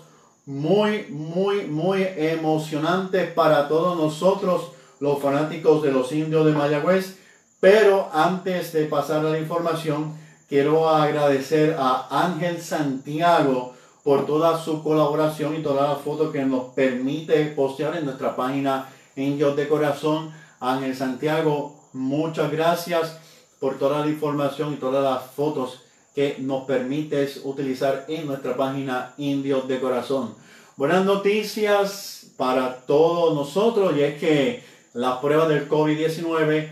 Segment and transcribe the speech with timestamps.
[0.47, 7.18] muy, muy, muy emocionantes para todos nosotros, los fanáticos de los indios de Mayagüez.
[7.59, 10.13] Pero antes de pasar a la información,
[10.47, 16.74] quiero agradecer a Ángel Santiago por toda su colaboración y todas las fotos que nos
[16.74, 20.31] permite postear en nuestra página Indios de Corazón.
[20.59, 23.18] Ángel Santiago, muchas gracias
[23.59, 25.81] por toda la información y todas las fotos
[26.13, 30.36] que nos permites utilizar en nuestra página Indios de Corazón.
[30.77, 36.69] Buenas noticias para todos nosotros y es que la prueba del COVID-19,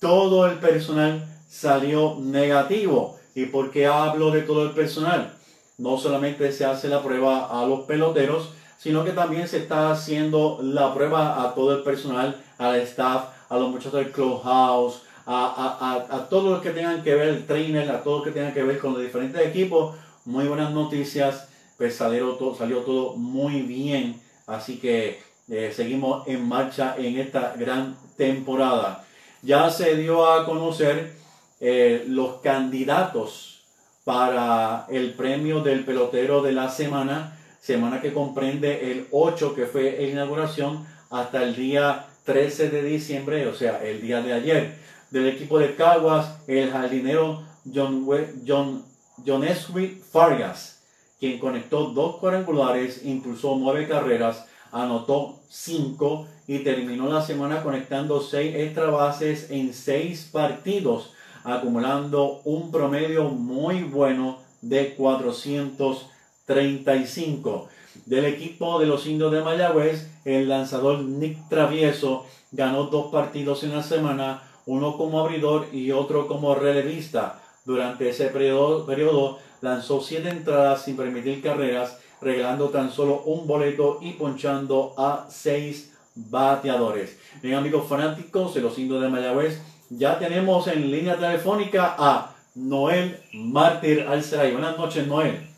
[0.00, 3.16] todo el personal salió negativo.
[3.36, 5.34] ¿Y por qué hablo de todo el personal?
[5.78, 10.58] No solamente se hace la prueba a los peloteros, sino que también se está haciendo
[10.60, 16.16] la prueba a todo el personal, al staff, a los muchachos del clubhouse, a, a,
[16.16, 18.64] a, todos los que tengan que ver, el trainer, a todos los que tengan que
[18.64, 19.94] ver con los diferentes equipos.
[20.24, 21.46] Muy buenas noticias,
[21.78, 27.54] pues salió todo, salió todo muy bien, así que eh, seguimos en marcha en esta
[27.56, 29.04] gran temporada.
[29.42, 31.14] Ya se dio a conocer
[31.60, 33.62] eh, los candidatos
[34.04, 39.96] para el premio del pelotero de la semana semana que comprende el 8 que fue
[39.98, 44.78] la inauguración hasta el día 13 de diciembre, o sea, el día de ayer.
[45.10, 47.42] Del equipo de Caguas, el jardinero
[47.72, 48.06] John,
[48.46, 48.84] John,
[49.26, 49.44] John
[50.10, 50.82] Fargas,
[51.18, 58.54] quien conectó dos cuadrangulares, impulsó nueve carreras, anotó cinco y terminó la semana conectando seis
[58.54, 61.12] extra bases en seis partidos,
[61.44, 66.06] acumulando un promedio muy bueno de 400
[66.50, 67.68] 35.
[68.06, 73.70] Del equipo de los indios de Mayagüez, el lanzador Nick Travieso ganó dos partidos en
[73.70, 77.40] la semana, uno como abridor y otro como relevista.
[77.64, 83.98] Durante ese periodo, periodo lanzó siete entradas sin permitir carreras, regalando tan solo un boleto
[84.02, 87.18] y ponchando a seis bateadores.
[87.42, 93.18] Bien amigos fanáticos de los indios de Mayagüez, ya tenemos en línea telefónica a Noel
[93.32, 94.52] Mártir Alceray.
[94.52, 95.50] Buenas noches Noel.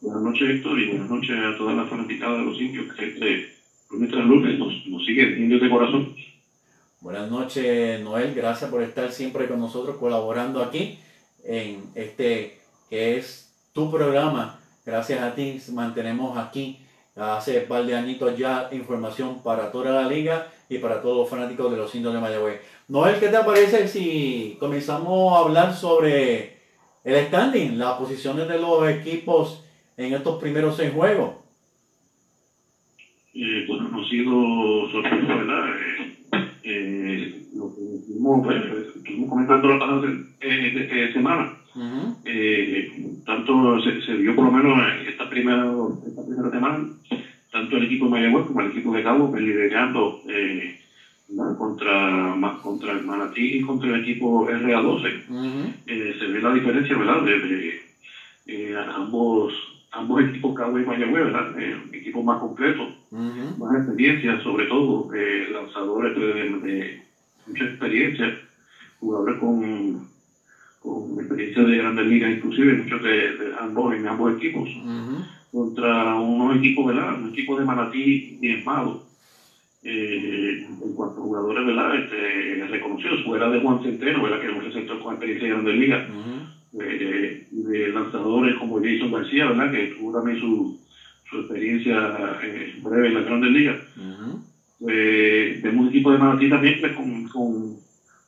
[0.00, 3.54] Buenas noches, Héctor, y buenas noches a todas las fanaticadas de los indios que siempre,
[3.90, 6.14] nuestras lunes nos, nos siguen, indios de corazón.
[7.00, 8.34] Buenas noches, Noel.
[8.34, 10.98] Gracias por estar siempre con nosotros colaborando aquí
[11.44, 12.58] en este
[12.90, 14.58] que es tu programa.
[14.86, 16.78] Gracias a ti mantenemos aquí
[17.16, 21.72] hace un par añitos ya información para toda la liga y para todos los fanáticos
[21.72, 22.60] de los indios de Mayagüez.
[22.86, 26.58] Noel, ¿qué te parece si comenzamos a hablar sobre
[27.02, 29.64] el standing, las posiciones de los equipos
[29.96, 31.34] en estos primeros seis juegos?
[33.34, 35.64] Eh, bueno, no ha sido sorpresa, ¿verdad?
[35.82, 40.02] Eh, eh, lo que estuvimos, pues, comentando la pasada
[42.24, 43.14] eh, semana.
[43.24, 45.64] tanto se, se, vio por lo menos en esta primera,
[46.04, 46.84] esta primera semana,
[47.50, 50.14] tanto el equipo de Mayagüez como el equipo de Cabo, pues, liderando
[51.56, 55.18] contra, más contra el Manatí y contra el equipo RA12.
[56.18, 57.20] se ve la diferencia, ¿verdad?
[57.22, 59.52] De, de ambos
[59.96, 61.46] ambos equipos Cabo y Mayagüez, ¿verdad?
[61.58, 66.96] Eh, equipos más completos, más experiencia, sobre todo eh, lanzadores de,
[67.46, 68.32] mucha experiencia,
[68.98, 70.00] jugadores con,
[70.86, 74.68] con experiencia de grandes ligas, inclusive muchos de, ambos en ambos equipos,
[75.50, 77.18] contra unos equipos, ¿verdad?
[77.18, 79.00] Un equipo de Manatí bien malo.
[79.82, 81.96] Eh, en cuanto a jugadores, ¿verdad?
[81.96, 84.38] Este, reconocidos, fuera de Juan Centeno, ¿verdad?
[84.38, 86.02] Que es un receptor con experiencia de grandes ligas
[86.72, 89.70] de, de, lanzadores como Jason García, ¿verdad?
[89.70, 90.72] Que tuvo también su,
[91.28, 93.76] su experiencia eh, breve en la Grandes Ligas.
[94.88, 97.76] Eh, vemos un equipo de Manatí también pues, con, con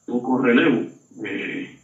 [0.06, 0.84] poco relevo.
[1.24, 1.77] Eh,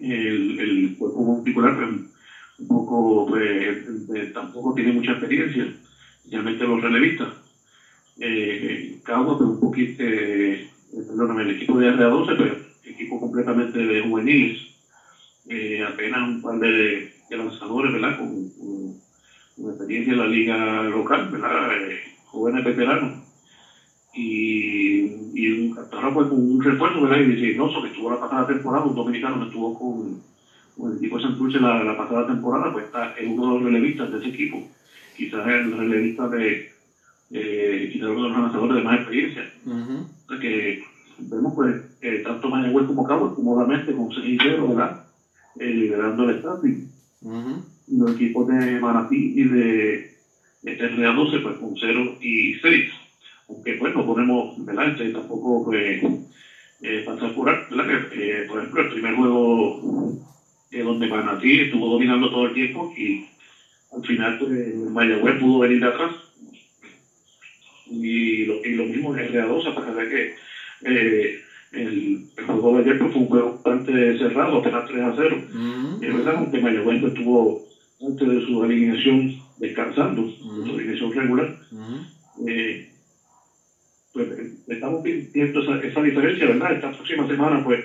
[0.00, 3.76] el, el cuerpo particular pues, un poco pues,
[4.32, 5.70] tampoco tiene mucha experiencia,
[6.18, 7.30] especialmente los relevistas.
[8.18, 10.58] Eh, pues un poquito, eh,
[11.06, 14.54] perdóname, el equipo de RA12, pero equipo completamente de juveniles
[15.48, 18.14] eh, apenas un par de, de lanzadores, ¿verdad?
[18.14, 18.94] Con, con,
[19.68, 21.72] experiencia en la liga local, ¿verdad?
[21.72, 23.10] Eh, jóvenes veteranos.
[24.16, 24.86] Y
[25.36, 27.18] y, ahora pues con un refuerzo, ¿verdad?
[27.18, 30.16] Y Reynoso, que estuvo la pasada temporada, un dominicano que estuvo con,
[30.76, 33.62] con el equipo de Santurce la, la pasada temporada, pues está en uno de los
[33.62, 34.62] relevistas de ese equipo.
[35.14, 36.58] Quizás el relevista de,
[37.30, 39.46] eh, quizás uno de los lanzadores de más experiencia.
[39.66, 40.78] O sea que
[41.18, 44.92] vemos pues eh, tanto Mayagüez como Cabo cómodamente con 6 y 0, ¿verdad?
[45.58, 46.82] Eh, liberando el standing.
[47.88, 50.00] Los equipos de Manatí y de,
[50.62, 52.84] de TRA12 pues con 0 y 6
[53.48, 55.98] aunque pues no podemos delante tampoco pues,
[56.82, 57.48] eh, pasar por
[58.10, 59.74] eh, por ejemplo, el primer juego
[60.70, 63.16] eh, donde Manatí estuvo dominando todo el tiempo y
[63.92, 66.12] al final pues, Mayagüez pudo venir de atrás.
[67.88, 70.26] Y lo, y lo mismo en el 2 hasta que
[70.84, 71.32] eh,
[71.70, 75.40] el, el, juego de ayer pues, fue un juego bastante cerrado, apenas 3 a 0.
[75.46, 77.54] Mm Es verdad, aunque Mayagüez pues, estuvo
[78.00, 81.48] antes de su alineación descansando, mm su alineación regular.
[81.70, 81.98] Mm
[82.46, 82.85] eh, pues
[84.68, 86.72] estamos viendo esa, esa, diferencia, ¿verdad?
[86.72, 87.84] Esta próxima semana, pues,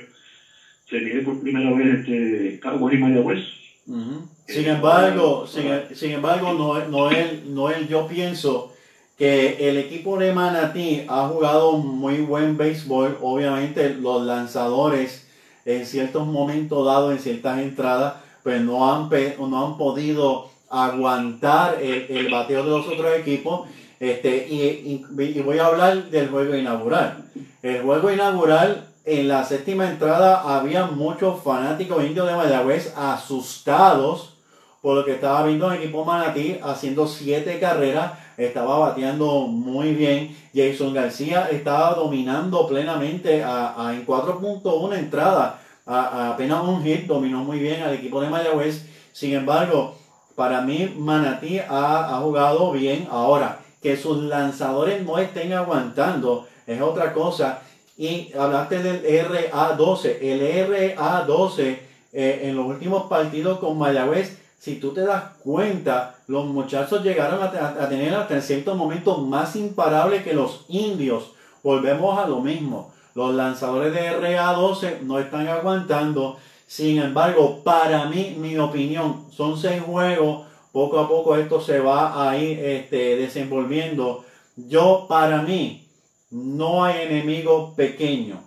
[0.89, 3.39] se mide por primera vez este Caguas y Mayagüez.
[3.87, 4.21] Uh -huh.
[4.47, 8.73] Sin embargo, sin, sin, embargo, no, Noel, Noel, yo pienso
[9.17, 13.17] que el equipo de Manatí ha jugado muy buen béisbol.
[13.21, 15.29] Obviamente, los lanzadores
[15.65, 19.09] en ciertos momentos dados, en ciertas entradas, pues no han,
[19.39, 23.69] no han podido aguantar el, el bateo de los otros equipos
[24.01, 25.05] este, y,
[25.43, 27.23] voy a hablar del juego inaugural.
[27.61, 34.37] El juego inaugural, en la séptima entrada, había muchos fanáticos indios de Mayagüez asustados
[34.81, 40.35] por lo que estaba viendo el equipo Manatí haciendo siete carreras, estaba bateando muy bien.
[40.55, 47.43] Jason García estaba dominando plenamente a, a en 4.1 entrada, a apenas un hit, dominó
[47.43, 48.83] muy bien al equipo de Mayagüez.
[49.11, 49.95] Sin embargo,
[50.33, 56.81] para mí Manatí ha, ha jugado bien ahora que sus lanzadores no estén aguantando es
[56.81, 57.61] otra cosa.
[57.97, 60.17] Y hablaste del RA12.
[60.21, 61.77] El RA12
[62.13, 67.41] eh, en los últimos partidos con Mayagüez, si tú te das cuenta, los muchachos llegaron
[67.41, 71.31] a, tener hasta en ciertos momentos más imparables que los indios.
[71.63, 72.93] Volvemos a lo mismo.
[73.15, 76.37] Los lanzadores de RA12 no están aguantando.
[76.67, 82.29] Sin embargo, para mí, mi opinión, son seis juegos poco a poco esto se va
[82.29, 84.25] a ir este, desenvolviendo.
[84.55, 85.87] Yo, para mí,
[86.29, 88.41] no hay enemigo pequeño.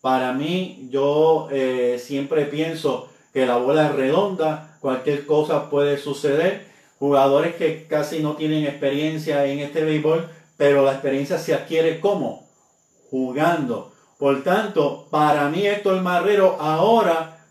[0.00, 6.68] Para mí, yo eh, siempre pienso que la bola es redonda, cualquier cosa puede suceder.
[6.98, 12.46] Jugadores que casi no tienen experiencia en este béisbol, pero la experiencia se adquiere como
[13.10, 13.92] jugando.
[14.18, 17.46] Por tanto, para mí Héctor Marrero ahora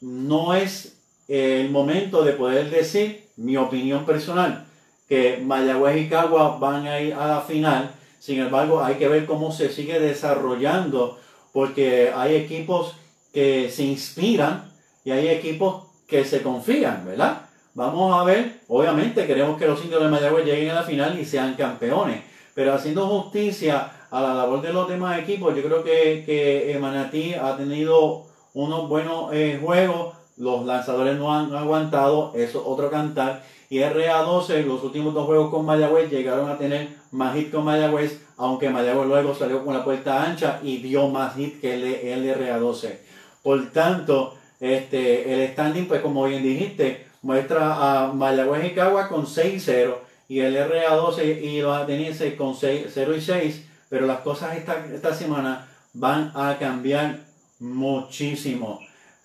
[0.00, 0.97] no es
[1.28, 4.66] el momento de poder decir mi opinión personal,
[5.08, 7.90] que Mayagüez y Cagua van a ir a la final.
[8.18, 11.18] Sin embargo, hay que ver cómo se sigue desarrollando,
[11.52, 12.96] porque hay equipos
[13.32, 14.72] que se inspiran
[15.04, 17.42] y hay equipos que se confían, ¿verdad?
[17.74, 21.24] Vamos a ver, obviamente queremos que los indios de Mayagüez lleguen a la final y
[21.24, 22.22] sean campeones,
[22.54, 27.34] pero haciendo justicia a la labor de los demás equipos, yo creo que, que Manatí
[27.34, 33.42] ha tenido unos buenos eh, juegos, los lanzadores no han aguantado, eso otro cantar.
[33.70, 38.22] Y RA12, los últimos dos juegos con Mayagüez llegaron a tener más hit con Mayagüez,
[38.36, 42.34] aunque Mayagüez luego salió con la puerta ancha y dio más hit que el, el
[42.34, 42.98] RA12.
[43.42, 49.26] Por tanto, este, el standing, pues como bien dijiste, muestra a Mayagüez y Cagua con
[49.26, 49.94] 6-0
[50.28, 54.86] y el RA12 y los atenienses con 6, 0 y 6, pero las cosas esta,
[54.94, 57.20] esta semana van a cambiar
[57.58, 58.80] muchísimo.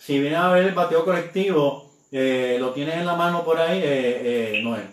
[0.06, 3.80] Si viene a ver el bateo colectivo, eh, lo tienes en la mano por ahí,
[3.80, 4.90] eh, eh, Noel.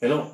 [0.00, 0.30] Hello.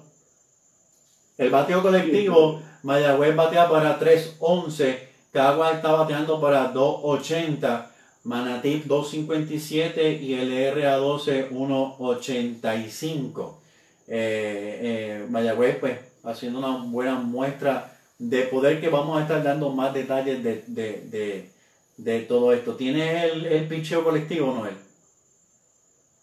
[1.37, 5.00] El bateo colectivo, Mayagüez batea para 3.11,
[5.32, 7.87] Cagua está bateando para 2.80,
[8.23, 13.56] Manatí 2.57 y el RA12 1.85.
[14.06, 19.92] Eh, Mayagüez pues haciendo una buena muestra de poder que vamos a estar dando más
[19.92, 21.60] detalles de, de, de
[22.04, 22.76] de todo esto.
[22.76, 24.75] ¿Tienes el, el picheo colectivo, Noel?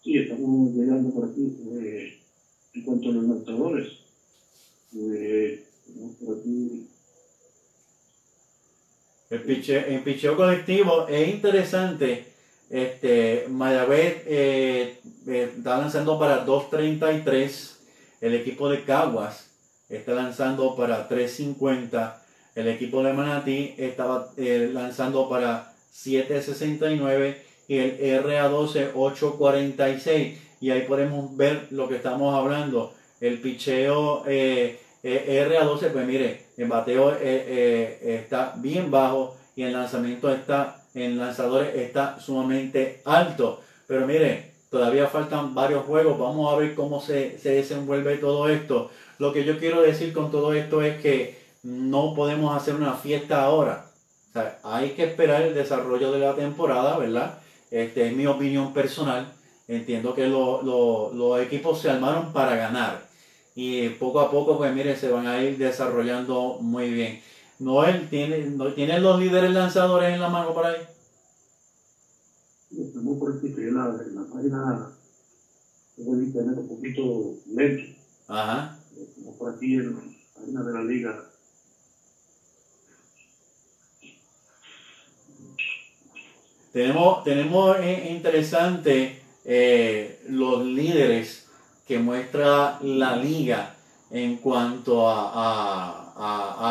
[0.02, 1.56] Sí, estamos llegando por aquí.
[1.82, 2.18] Eh,
[2.74, 3.88] en cuanto a los lanzadores,
[4.96, 5.64] eh,
[6.24, 6.86] por aquí.
[9.30, 12.26] El picheo, el picheo colectivo es interesante.
[12.70, 17.76] Este, Mayagüez eh, eh está lanzando para 2.33.
[18.20, 19.50] El equipo de Caguas
[19.88, 22.27] está lanzando para 3.50
[22.58, 27.36] el equipo de Manatí estaba eh, lanzando para 7.69
[27.68, 30.34] y el RA12 8.46.
[30.60, 32.92] Y ahí podemos ver lo que estamos hablando.
[33.20, 39.62] El picheo eh, eh, RA12, pues mire, el bateo eh, eh, está bien bajo y
[39.62, 43.60] el lanzamiento está, en lanzadores está sumamente alto.
[43.86, 48.90] Pero mire, todavía faltan varios juegos, vamos a ver cómo se, se desenvuelve todo esto.
[49.18, 51.37] Lo que yo quiero decir con todo esto es que
[51.68, 53.90] no podemos hacer una fiesta ahora.
[54.62, 57.40] hay que esperar el desarrollo de la temporada, ¿verdad?
[57.70, 59.34] Este es mi opinión personal.
[59.66, 63.06] Entiendo que los equipos se armaron para ganar
[63.54, 67.20] y poco a poco, pues mire, se van a ir desarrollando muy bien.
[67.58, 70.80] Noel, ¿tiene, no, ¿tienen los líderes lanzadores en la mano por ahí?
[72.70, 74.92] Estamos por aquí, en la, en la página
[75.96, 77.82] de internet un poquito lento.
[78.28, 78.78] Ajá.
[78.96, 80.00] Estamos por aquí en la
[80.34, 81.28] página de la liga.
[86.72, 91.48] Tenemos, tenemos eh, interesante eh, los líderes
[91.86, 93.74] que muestra la liga
[94.10, 96.04] en cuanto a,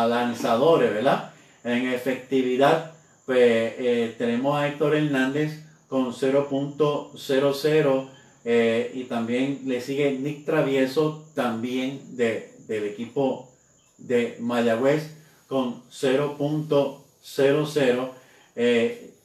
[0.10, 1.32] lanzadores, ¿verdad?
[1.64, 2.92] En efectividad,
[3.26, 8.10] pues eh, tenemos a Héctor Hernández con 0.00
[8.50, 13.52] eh, y también le sigue Nick Travieso, también de, del equipo
[13.98, 18.12] de Mayagüez con 0.00.
[18.56, 19.17] Eh,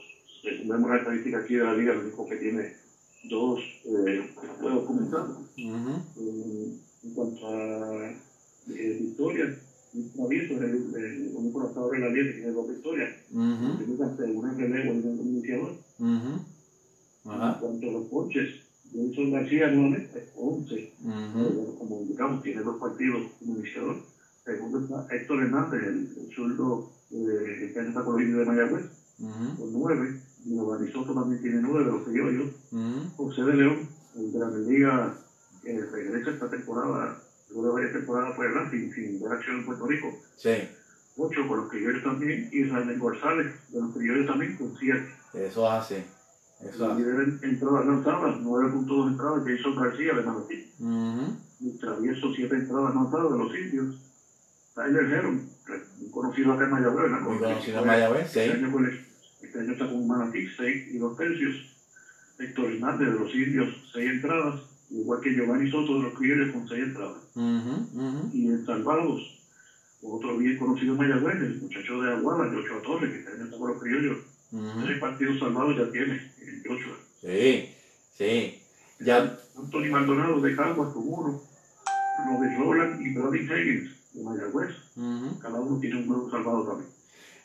[0.66, 2.74] vemos la estadística aquí de la liga, el único que tiene
[3.30, 5.38] dos eh, juegos comentados.
[5.58, 9.58] en cuanto a eh, victorias,
[10.16, 13.12] Travieso es el, el único lanzador de la liga que tiene dos victorias.
[13.30, 15.78] Tiene una relevo y un iniciador.
[16.00, 18.63] En cuanto a los coches,
[18.94, 20.76] Wilson García nuevamente, 11.
[20.76, 23.98] Eh, como indicamos, tiene dos partidos como iniciador.
[24.46, 28.86] Segundo está Héctor Hernández, el, el zurdo eh, que está en esta de Mayagüez,
[29.58, 30.20] con nueve.
[30.46, 32.52] Giovanni Soto también tiene nueve de los criollos.
[32.72, 33.08] Mm.
[33.16, 35.18] José de León, el de la Liga,
[35.64, 37.18] eh, regresa esta temporada,
[37.50, 40.08] luego de varias temporadas por el sin, sin ver acción en Puerto Rico.
[40.36, 40.68] Sí.
[41.16, 45.08] Ocho con los criollos también, y Israel González, de los criollos también, con siete.
[45.34, 46.04] Eso hace.
[46.70, 47.02] Eso hace.
[47.02, 50.74] Y entradas lanzadas, 9.2 entradas, Jason García de Manatí.
[51.60, 53.96] Y travieso siete entradas lanzadas de los indios.
[54.76, 55.50] Tyler Heron,
[56.02, 57.12] un conocido acá en Mayagüez.
[57.22, 58.40] Muy conocido en Mayagüez, sí.
[59.42, 61.56] Este año está con Manatí, 6 y 2 tercios.
[62.40, 64.62] Héctor Hernández de los indios, 6 entradas.
[64.90, 67.18] Igual que Giovanni Soto de los criollos con 6 entradas.
[68.34, 69.22] Y en Salvados,
[70.02, 73.70] otro bien conocido Mayagüez, el muchacho de Aguada, Joshua Torres, que este año está con
[73.70, 74.18] los criollos.
[74.84, 76.32] Tres partidos salvados ya tiene
[76.66, 76.98] Joshua.
[77.22, 77.76] Sí,
[78.18, 78.62] sí.
[79.00, 79.40] Ya.
[79.58, 81.42] Anthony Maldonado de Caguas con uno.
[82.26, 84.76] Robert Roland y Brody Higgins de Mayagüez.
[85.42, 86.90] Cada uno tiene un juego salvado también.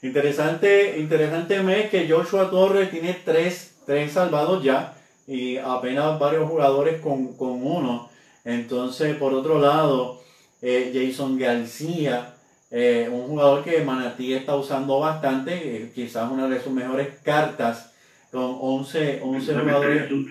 [0.02, 4.94] Interesante, interesante mes que Joshua Torres tiene tres, tres salvados ya
[5.26, 8.08] y apenas varios jugadores con, uno.
[8.44, 10.22] Entonces, por otro lado,
[10.62, 12.34] eh, Jason García,
[12.70, 17.92] eh, un jugador que Manatí está usando bastante, eh, quizás una de sus mejores cartas,
[18.30, 20.08] con 11, 11 jugadores.
[20.08, 20.28] Su,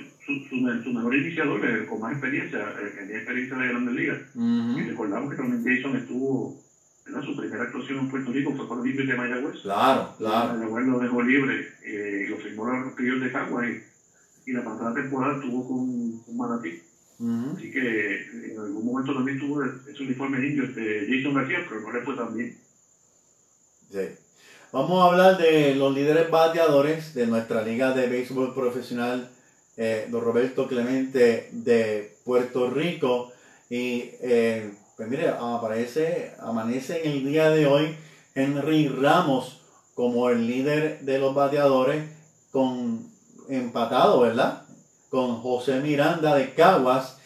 [0.50, 4.20] su, mejor iniciador, con más experiencia, que tenía experiencia de grandes ligas.
[4.36, 6.68] Y recordamos que también Jason estuvo
[7.24, 9.62] su primera actuación en Puerto Rico fue con los indios de Mayagüez.
[9.62, 10.54] Claro, claro.
[10.54, 13.66] Mayagüez lo dejó libre eh, y lo firmó los criollos de Caguas
[14.46, 16.82] y, la pasada temporada estuvo con, con Manatí.
[17.54, 21.92] Así que en algún momento también tuvo ese uniforme indio de Jason García, pero no
[21.92, 22.58] le fue tan bien.
[23.92, 24.27] Sí.
[24.74, 29.30] Vamos a hablar de los líderes bateadores de nuestra liga de béisbol profesional,
[29.78, 33.32] eh, don Roberto Clemente de Puerto Rico.
[33.70, 37.96] Y eh, pues mire, aparece, amanece en el día de hoy
[38.36, 39.62] Henry Ramos
[39.96, 42.04] como el líder de los bateadores
[42.52, 43.10] con
[43.48, 44.64] empatado, ¿verdad?
[45.10, 47.20] Con José Miranda de Caguas,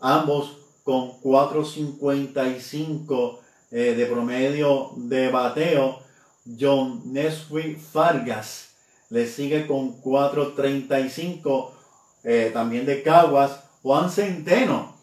[0.00, 3.38] ambos con 4.55
[3.70, 6.05] eh, de promedio de bateo.
[6.58, 8.70] John Neswi Fargas
[9.10, 11.70] le sigue con 4.35
[12.24, 13.60] eh, también de Caguas.
[13.82, 14.96] Juan Centeno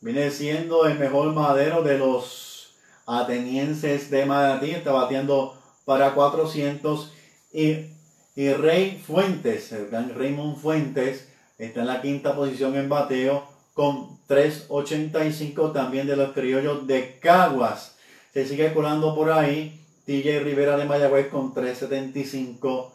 [0.00, 2.74] viene siendo el mejor madero de los
[3.06, 7.12] atenienses de Madrid, está batiendo para 400
[7.52, 7.88] y,
[8.34, 15.72] Rey Fuentes, el gran Raymond Fuentes, está en la quinta posición en bateo con 3.85
[15.72, 17.96] también de los criollos de Caguas.
[18.32, 19.81] Se sigue colando por ahí.
[20.06, 22.90] TJ Rivera de Mayagüez con 3.75.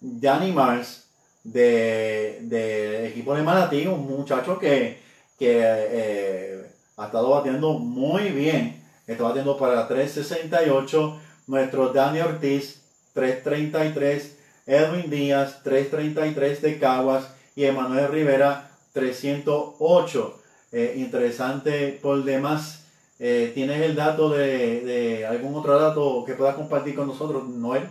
[0.00, 1.08] Danny Mars
[1.44, 4.98] de, de equipo de Manatí, un muchacho que,
[5.38, 8.82] que eh, ha estado batiendo muy bien.
[9.06, 11.18] Está batiendo para 3.68.
[11.46, 12.82] Nuestro Dani Ortiz
[13.14, 14.32] 3.33.
[14.66, 17.24] Edwin Díaz 3.33 de Caguas
[17.56, 20.40] y Emanuel Rivera 308.
[20.72, 22.79] Eh, interesante por demás.
[23.22, 27.86] Eh, ¿Tienes el dato de, de, algún otro dato que puedas compartir con nosotros, Noel?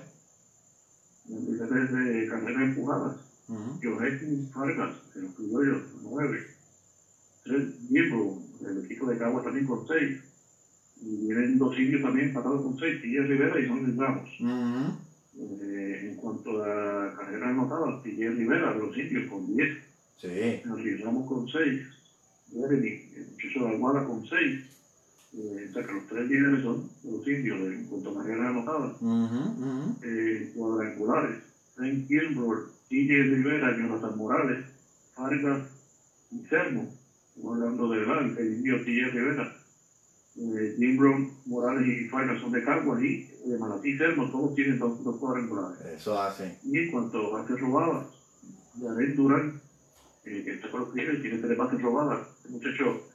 [1.27, 3.17] de carreras empujadas.
[3.47, 4.53] Uh -huh.
[4.55, 6.47] Vargas, de los criollos, 9.
[7.43, 10.19] Tres miembros del equipo de Caguas también con 6.
[11.01, 14.29] Y vienen dos indios también empatados con 6, Tilla Rivera y Son Ramos.
[14.39, 14.97] Uh -huh.
[15.61, 19.77] eh, en cuanto a carreras anotadas, Tilla Rivera de los indios con 10.
[20.17, 20.61] Sí.
[20.65, 21.81] Nos Ramos con 6.
[22.51, 24.78] Jeremy, el muchacho de Almada con 6.
[25.31, 29.01] Eh, o sea que los tres líderes son los indios en cuanto a carreras anotadas.
[29.01, 29.95] Uh -huh, uh -huh.
[30.03, 31.39] Eh, cuadrangulares.
[31.75, 34.65] Frank Gilbert, TJ Rivera, Jonathan Morales,
[35.17, 35.67] Vargas
[36.31, 36.89] y Sermo.
[37.35, 39.55] Estamos hablando de verdad, el indio TJ Rivera.
[40.35, 44.79] Eh, Jim Brown, Morales y Vargas son de Caguas y de Manatí Sermo, todos tienen
[44.79, 45.79] dos, dos cuadrangulares.
[45.85, 46.57] Eso hace.
[46.63, 48.07] Y en cuanto a bases robadas,
[48.81, 49.61] Jared Durán,
[50.25, 52.27] eh, que está con los Tigres, tiene tres bases robadas.
[52.37, 53.08] Este muchacho,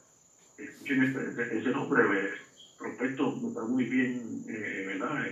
[0.85, 2.31] escuchen ese, ese nombre, eh,
[2.79, 5.27] prospecto, está muy bien, eh, ¿verdad?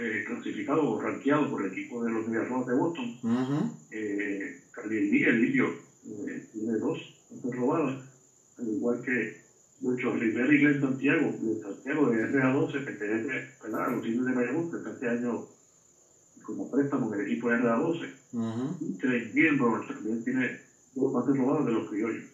[0.00, 3.18] Eh, clasificado o rankeado por el equipo de los Medias Rojas de Boston.
[3.22, 3.70] Uh -huh.
[3.92, 5.66] eh, Cali el indio,
[6.06, 6.98] eh, tiene dos
[7.30, 8.04] bases robadas,
[8.58, 9.40] al igual que
[9.80, 14.70] muchos Rivera y Glenn Santiago, de Santiago de RA12, pertenece a los indios de Mayagüez,
[14.70, 15.46] que está este año
[16.42, 18.12] como préstamo en el equipo de RA12.
[18.32, 18.76] Uh -huh.
[18.80, 20.60] Y Trey Gilbert también tiene
[20.94, 22.24] dos bases robadas de los criollos.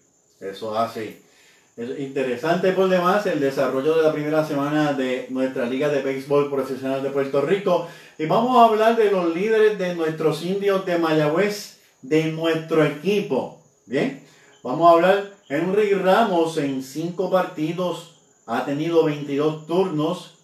[0.41, 1.30] Eso hace.
[1.77, 6.51] Es interesante por demás el desarrollo de la primera semana de nuestra Liga de Béisbol
[6.51, 7.87] Profesional de Puerto Rico.
[8.19, 13.63] Y vamos a hablar de los líderes de nuestros indios de Mayagüez, de nuestro equipo.
[13.87, 14.23] Bien,
[14.65, 15.31] vamos a hablar.
[15.49, 20.39] Henry Ramos en cinco partidos ha tenido 22 turnos,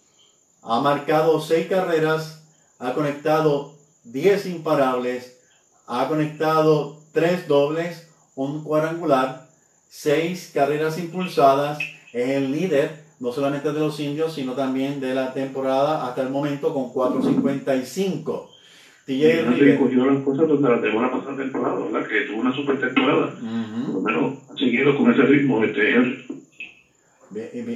[0.63, 2.45] ha marcado 6 carreras,
[2.79, 5.39] ha conectado 10 imparables,
[5.87, 9.46] ha conectado 3 dobles, un cuadrangular
[9.97, 11.79] seis carreras impulsadas,
[12.13, 16.29] es el líder no solamente de los indios, sino también de la temporada hasta el
[16.29, 18.49] momento con 4.55.
[19.07, 19.79] TJ Rivera.
[19.79, 22.09] cogió las cosas donde la temporada pasada temporada, ¿verdad?
[22.09, 23.35] Que tuvo una super temporada.
[23.41, 23.87] Uh -huh.
[23.87, 26.27] Por lo menos ha seguido con ese ritmo este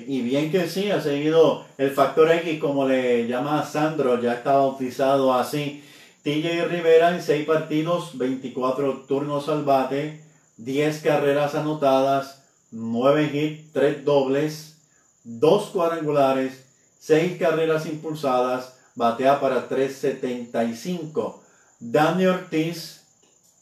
[0.06, 4.52] y bien que sí, ha seguido el factor X, como le llama Sandro, ya está
[4.52, 5.82] bautizado así.
[6.22, 10.20] TJ Rivera en 6 partidos, 24 turnos al bate,
[10.64, 14.76] 10 carreras anotadas, 9 hits, 3 dobles,
[15.24, 16.64] 2 cuadrangulares,
[16.98, 21.40] 6 carreras impulsadas, batea para 3.75.
[21.80, 23.00] Dani Ortiz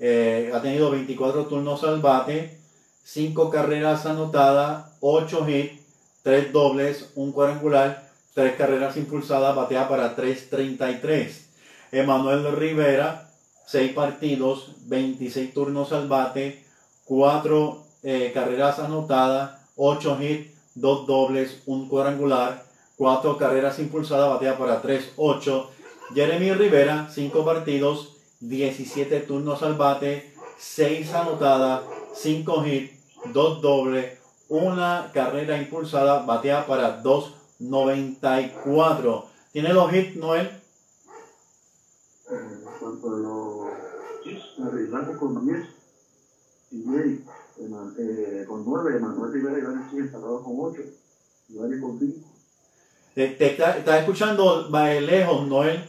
[0.00, 2.58] eh, ha tenido 24 turnos al bate,
[3.04, 5.80] 5 carreras anotadas, 8 hits,
[6.24, 11.30] 3 dobles, 1 cuadrangular, 3 carreras impulsadas, batea para 3.33.
[11.92, 13.30] Emanuel Rivera,
[13.66, 16.67] 6 partidos, 26 turnos al bate,
[17.08, 22.66] 4 eh, carreras anotadas, 8 hits, 2 dobles, 1 cuadrangular,
[22.98, 25.68] 4 carreras impulsadas, batea para 3-8.
[26.14, 31.80] Jeremy Rivera, 5 partidos, 17 turnos al bate, 6 anotadas,
[32.14, 32.92] 5 hits,
[33.32, 34.18] 2 dobles,
[34.50, 39.24] 1 carrera impulsada, batea para 2.94.
[39.52, 40.50] ¿Tiene los hits, Noel?
[42.82, 43.66] Los
[44.26, 45.77] hits, arriesgamos con 10
[46.70, 47.24] y Jay,
[47.98, 50.82] eh, con 9, Emanuel Rivera y Iván Chile empatados con 8,
[51.50, 52.14] Iván con 5.
[53.14, 55.84] Te, te está, está, escuchando lejos, Noel.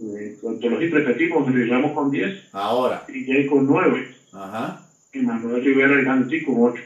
[0.00, 2.48] Eh, los repetimos, arriesgamos con 10.
[2.52, 3.04] Ahora.
[3.08, 4.16] Y Jay con 9.
[4.32, 4.88] Ajá.
[5.12, 6.82] Y Manuel Rivera y Iván con 8.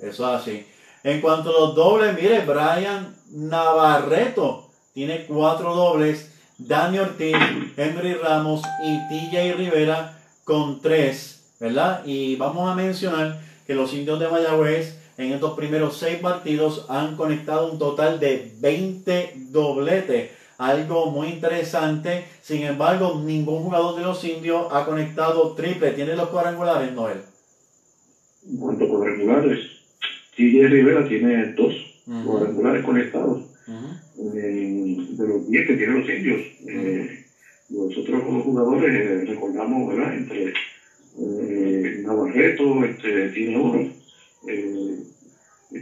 [0.00, 0.66] Eso es así.
[1.02, 6.34] En cuanto a los dobles, mire, Brian Navarreto tiene 4 dobles.
[6.58, 7.36] Dani Ortiz,
[7.76, 12.02] Henry Ramos y TJ Rivera con 3, ¿verdad?
[12.04, 17.16] Y vamos a mencionar que los indios de Mayagüez en estos primeros 6 partidos han
[17.16, 20.30] conectado un total de 20 dobletes.
[20.58, 22.24] Algo muy interesante.
[22.40, 25.90] Sin embargo, ningún jugador de los indios ha conectado triple.
[25.92, 27.18] ¿Tiene los cuadrangulares, Noel?
[27.18, 29.58] A cuadrangulares,
[30.36, 31.74] TJ Rivera tiene dos
[32.06, 32.24] uh -huh.
[32.24, 33.42] cuadrangulares conectados.
[33.66, 34.36] Uh -huh.
[34.36, 34.78] eh,
[35.10, 36.40] de los 10 que tienen los indios.
[36.66, 37.24] Eh,
[37.70, 40.14] los otros jugadores, eh, recordamos, ¿verdad?
[40.16, 40.54] Entre
[41.20, 43.88] eh, Navarreto este, tiene uno.
[44.46, 44.96] Eh,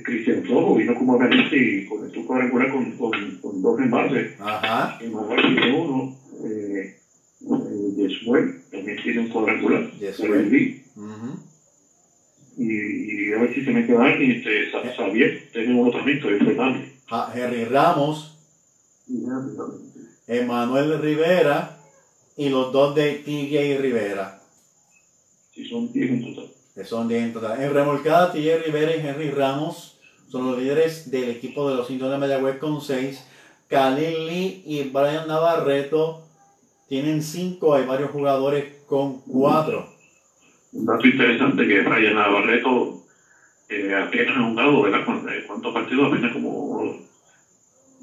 [0.02, 4.26] Cristian Flojo vino como organista y comenzó cuadrangular con, con, con dos envases.
[4.38, 4.98] Ajá.
[5.10, 6.12] Manuel tiene uno.
[6.44, 6.92] Eh,
[7.42, 9.90] eh, Yesuel también tiene un cuadrangular.
[9.92, 10.52] Yesuel.
[12.58, 14.30] Y, y a ver si se me queda alguien.
[14.32, 16.90] Este, Sa- Xavier tiene uno también, Xavier Fernández.
[17.10, 18.36] Ah, Henry Ramos,
[19.06, 19.22] Y
[20.26, 21.76] Emanuel Rivera
[22.36, 24.35] y los dos de TJ Rivera.
[25.56, 26.50] Si son 10 en total.
[26.84, 27.62] son 10 en total.
[27.62, 32.10] En remolcada, TJ Rivera y Henry Ramos son los líderes del equipo de los indios
[32.10, 33.26] de Mayagüez con 6.
[33.66, 36.28] Khalil Lee y Brian Navarreto
[36.90, 37.74] tienen 5.
[37.74, 39.88] Hay varios jugadores con 4.
[40.72, 43.02] Un dato interesante que Brian Navarreto
[43.70, 45.06] eh, apenas ha jugado, ¿verdad?
[45.06, 46.12] ¿Cuántos, cuántos partidos?
[46.12, 46.98] Apenas como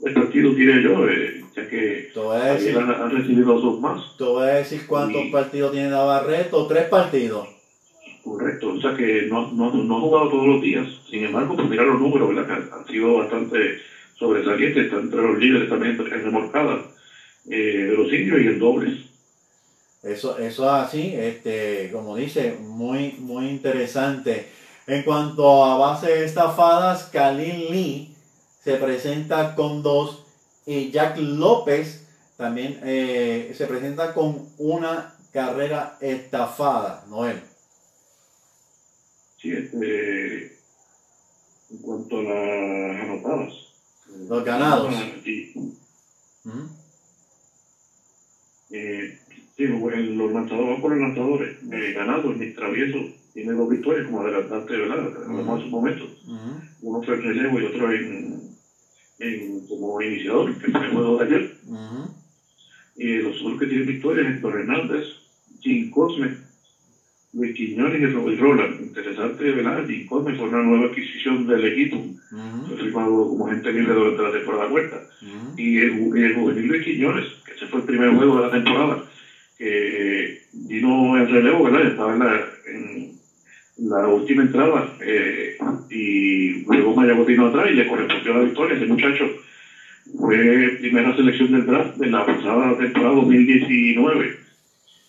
[0.04, 4.44] el partido tiene yo, eh, ya que decir, han, han recibido dos más, te voy
[4.44, 6.66] a decir cuántos partidos tiene Navarreto.
[6.68, 7.48] 3 partidos.
[8.24, 8.74] correcto.
[8.74, 10.88] O sea que no, no, no ha jugado todos los días.
[11.10, 12.48] Sin embargo, pues mira los números, ¿verdad?
[12.48, 13.80] Que han, sido bastante
[14.18, 16.82] sobresalientes, están entre los líderes también en remolcada
[17.50, 18.98] eh, de los indios y el doble.
[20.02, 24.48] Eso, eso así, este, como dice, muy, muy interesante.
[24.86, 28.14] En cuanto a bases estafadas, Khalil Lee
[28.64, 30.23] se presenta con dos
[30.66, 32.06] y Jack López
[32.38, 37.40] también eh, se presenta con una carrera estafada, Noel.
[39.42, 40.58] Sí, este,
[41.72, 43.54] en cuanto a las anotadas.
[44.30, 44.94] Los ganados.
[46.46, 46.68] Ujú.
[48.72, 49.18] Eh,
[49.58, 52.98] sí, el- los lanzadores, por los lanzadores, eh, ganados, mi travieso
[53.34, 55.00] tiene dos victorias como adelantante, ¿verdad?
[55.26, 56.04] Hablamos hace un momento.
[56.06, 56.62] Ujú.
[56.82, 58.23] Uno fue en relevo y otro en, en
[60.04, 61.46] como iniciador, que fue el juego de ayer.
[61.66, 62.10] Ujú.
[62.96, 65.04] Y los otros que tienen victorias, Héctor Hernández,
[65.62, 66.32] Jim Cosme,
[67.34, 68.80] Luis Quiñones y Robert Roland.
[68.80, 69.84] Interesante, ¿verdad?
[69.86, 71.98] Jim Cosme fue una nueva adquisición del equipo.
[71.98, 72.68] Ujú.
[72.68, 75.02] Fue firmado como gente libre durante la temporada muerta.
[75.22, 75.54] Ujú.
[75.58, 78.98] y el, el juvenil Luis Quiñones, que ese fue el primer juego de la temporada,
[79.58, 81.86] que vino en relevo, ¿verdad?
[81.86, 83.10] Estaba en la, en
[83.78, 85.54] la última entrada eh,
[85.90, 88.76] y luego Mayagüez vino atrás y le correspondió la victoria.
[88.76, 89.32] Ese muchacho
[91.54, 94.40] del draft de la pasada temporada 2019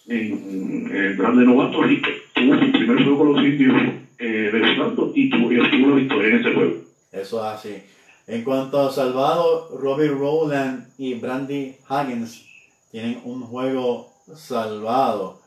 [0.07, 2.03] en el draft de novatos y
[2.35, 3.75] tuvo su primer juego con los indios
[4.19, 6.75] eh, de Orlando y tuvo, la victoria en ese juego.
[7.11, 7.83] Eso es así.
[8.27, 12.45] En cuanto a salvado, Robert Rowland y Brandy Huggins
[12.91, 15.41] tienen un juego salvado.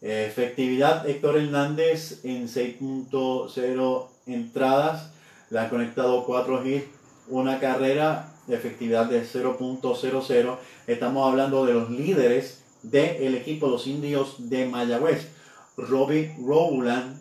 [0.00, 5.12] Efectividad, Héctor Hernández en 6.0 entradas.
[5.50, 6.86] Le han conectado 4 hits,
[7.28, 10.56] una carrera, efectividad de 0.00.
[10.86, 15.28] Estamos hablando de los líderes del equipo, los indios de Mayagüez.
[15.76, 17.20] Robbie Rowland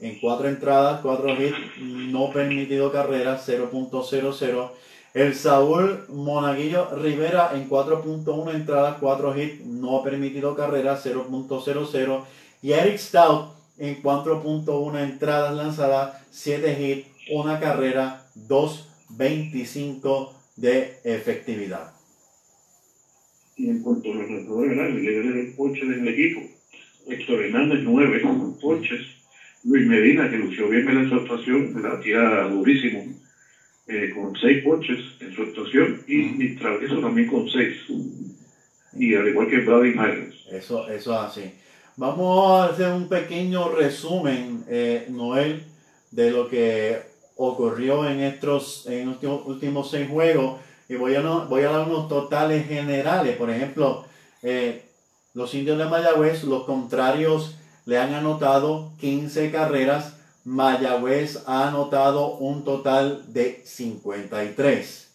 [0.00, 4.70] en cuatro entradas, cuatro hits, no permitido carrera, 0.00.
[5.14, 12.24] El Saúl Monaguillo Rivera en 4.1 entradas, 4 hits, no permitido carrera, 0.00.
[12.62, 21.92] Y Eric Stout en 4.1 entradas lanzadas, 7 hits, una carrera, 2.25 de efectividad.
[23.56, 26.40] Y en cuanto a los lanzadores, el líder del ponche del equipo,
[27.06, 28.22] Héctor Hernández, nueve
[28.60, 29.00] ponches.
[29.64, 32.00] Luis Medina, que lució bien en su actuación, ¿verdad?
[32.00, 33.04] tira durísimo,
[33.86, 36.02] eh, con seis ponches en su actuación.
[36.08, 37.76] Y mi travieso también con seis.
[38.94, 40.46] Y al igual que Brady Myers.
[40.50, 41.52] Eso, eso es así.
[41.96, 45.62] Vamos a hacer un pequeño resumen, eh, Noel,
[46.10, 47.11] de lo que
[47.50, 50.60] ocurrió en estos en últimos- últimos seis juegos.
[50.88, 53.36] Y voy a, no- voy a dar unos totales generales.
[53.36, 54.04] Por ejemplo,
[54.42, 54.84] eh,
[55.34, 60.14] los indios de Mayagüez, los contrarios, le han anotado 15 carreras.
[60.44, 65.08] Mayagüez ha anotado un total de 53.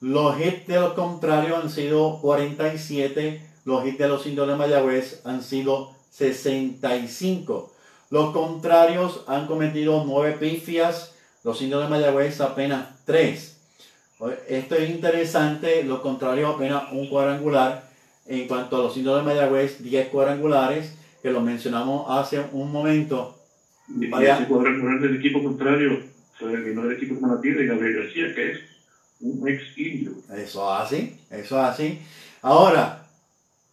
[0.00, 3.46] Los hits de los contrarios han sido 47.
[3.66, 7.72] Los hits de los indios de Mayagüez han sido 65.
[8.10, 11.14] Los contrarios han cometido 9 pifias.
[11.42, 13.56] Los indios de Mayagüez apenas 3.
[14.48, 15.82] Esto es interesante.
[15.84, 17.88] Los contrarios apenas un cuadrangular.
[18.26, 23.38] En cuanto a los indios de Mayagüez, 10 cuadrangulares, que lo mencionamos hace un momento.
[23.88, 26.02] Y ese cuadrangular del equipo contrario
[26.38, 28.60] fue el del equipo de Manatí de Gabriel García, que es
[29.20, 30.12] un ex indio.
[30.32, 31.98] Eso es así, eso es así.
[32.40, 33.06] Ahora,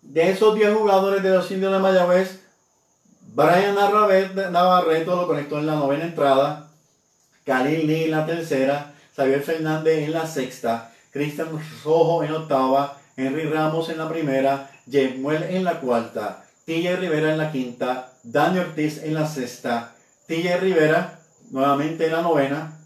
[0.02, 2.42] de esos 10 jugadores de los indios de Mayagüez,
[3.36, 6.67] Brian Navarreto lo conectó en la novena entrada,
[7.48, 11.48] Khalil Lee en la tercera, Xavier Fernández en la sexta, Cristian
[11.84, 17.38] Rojo en octava, Henry Ramos en la primera, Jemuel en la cuarta, TJ Rivera en
[17.38, 19.96] la quinta, Dani Ortiz en la sexta,
[20.28, 22.78] TJ Rivera, nuevamente en la novena,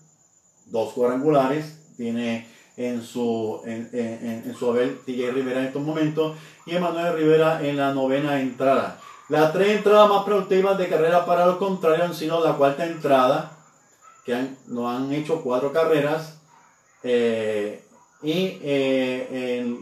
[0.68, 2.48] dos cuadrangulares, tiene
[2.78, 7.68] en su, en, en, en su haber TJ Rivera en estos momentos, y Emanuel Rivera
[7.68, 9.00] en la novena entrada.
[9.28, 13.58] Las tres entradas más productivas de carrera para los contrarios han sido la cuarta entrada,
[14.26, 16.38] que han, no han hecho cuatro carreras,
[17.04, 17.84] eh,
[18.24, 19.76] y eh,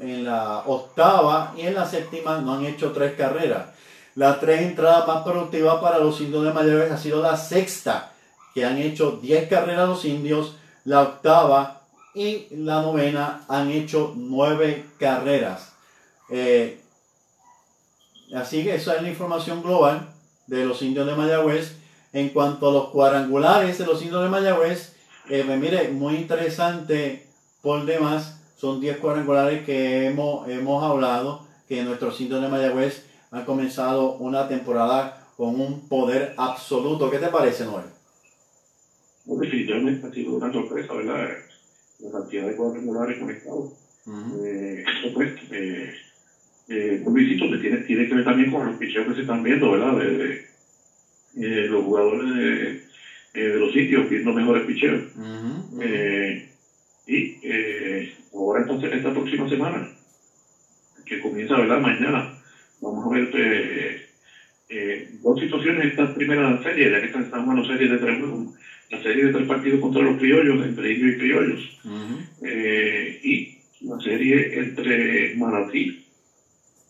[0.00, 3.68] en, la octava y en la séptima no han hecho tres carreras.
[4.16, 8.12] Las tres entradas más productivas para los indios de Mayagüez ha sido la sexta,
[8.54, 11.82] que han hecho 10 carreras los indios, la octava
[12.14, 15.72] y la novena han hecho nueve carreras.
[16.28, 16.80] Eh,
[18.34, 20.08] así que esa es la información global
[20.48, 21.76] de los indios de Mayagüez.
[22.12, 24.96] En cuanto a los cuadrangulares de los indios de Mayagüez,
[25.28, 27.26] eh, pues mire, muy interesante
[27.62, 28.40] por demás.
[28.56, 34.48] Son 10 cuadrangulares que hemos, hemos hablado, que nuestros indios de Mayagüez han comenzado una
[34.48, 37.10] temporada con un poder absoluto.
[37.10, 37.84] ¿Qué te parece, Noel?
[39.24, 41.28] definitivamente ha sido una sorpresa, ¿verdad?
[42.00, 43.72] La cantidad de cuadrangulares conectados.
[44.44, 45.94] eh, esto pues, eh,
[46.68, 49.96] eh, tiene, tiene que ver también con los picheos que se están viendo, ¿verdad?
[49.96, 50.49] De, de
[51.34, 52.32] los jugadores
[53.32, 55.00] de, de, los sitios viendo mejores picheos.
[55.80, 56.40] Eh,
[57.06, 59.84] y eh, ahora entonces esta próxima semana,
[61.04, 61.78] que comienza, ¿verdad?
[61.78, 62.24] Mañana,
[62.80, 63.96] vamos a ver eh,
[64.68, 68.16] eh, dos situaciones en esta primera serie, ya que estamos en la serie de tres
[68.88, 71.60] la serie de tres partidos contra los criollos, entre indios y criollos,
[72.42, 73.44] eh, y
[73.80, 75.88] la serie entre Manatí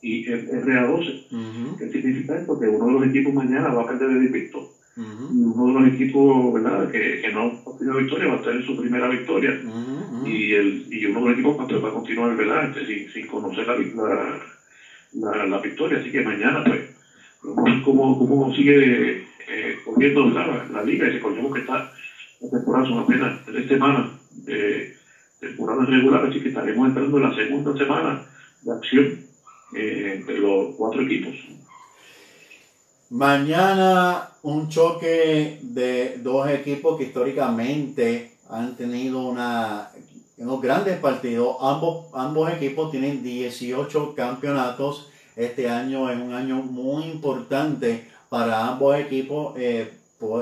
[0.02, 1.76] y el RA12.
[1.76, 2.56] ¿Qué significa esto?
[2.56, 4.64] Que uno de los equipos mañana va a perder el invicto.
[4.96, 6.88] Uno de los equipos ¿verdad?
[6.88, 9.54] Que, que no ha tenido victoria va a tener su primera victoria.
[10.24, 12.64] y, el, y uno de los equipos va a continuar ¿verdad?
[12.64, 14.38] Este, sin, sin conocer la, la
[15.12, 15.96] la, la victoria.
[15.96, 16.80] Así que mañana, pues,
[17.80, 19.10] cómo, cómo sigue
[19.46, 21.06] eh, corriendo la, la, liga.
[21.06, 21.82] Y recordemos que está
[22.40, 24.86] la temporada son apenas tres semanas de
[25.38, 28.18] temporada regular, así que estaremos entrando en la segunda semana
[28.62, 29.18] de acción
[29.74, 31.34] eh, los cuatro equipos.
[33.10, 39.90] Mañana un choque de dos equipos que históricamente han tenido una
[40.40, 45.10] en los grandes partidos, ambos, ambos equipos tienen 18 campeonatos.
[45.36, 49.52] Este año es un año muy importante para ambos equipos.
[49.58, 49.92] Eh,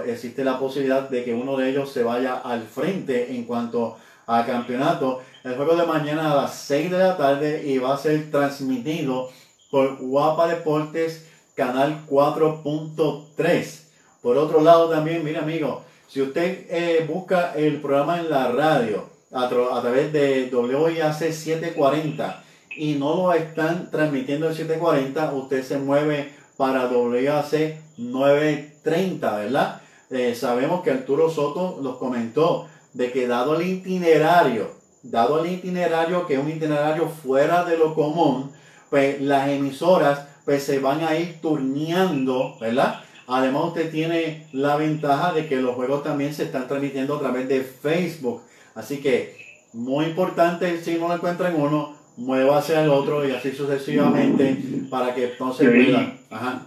[0.06, 3.96] existe la posibilidad de que uno de ellos se vaya al frente en cuanto
[4.28, 5.20] a campeonato.
[5.48, 9.30] El juego de mañana a las 6 de la tarde y va a ser transmitido
[9.70, 13.80] por Guapa Deportes, canal 4.3.
[14.20, 19.06] Por otro lado también, mira amigo, si usted eh, busca el programa en la radio,
[19.32, 22.44] a, través de WIAC 740
[22.76, 29.80] y no lo están transmitiendo en 740, usted se mueve para WIAC 930, ¿verdad?
[30.10, 34.77] Eh, sabemos que Arturo Soto los comentó de que dado el itinerario,
[35.10, 38.50] dado el itinerario que es un itinerario fuera de lo común,
[38.90, 43.02] pues las emisoras pues se van a ir turneando, ¿verdad?
[43.26, 47.46] Además usted tiene la ventaja de que los juegos también se están transmitiendo a través
[47.48, 48.40] de Facebook.
[48.74, 49.36] Así que
[49.74, 54.56] muy importante, si no lo encuentra en uno, muévase al otro y así sucesivamente
[54.88, 56.14] para que entonces pueda.
[56.30, 56.62] Ajá.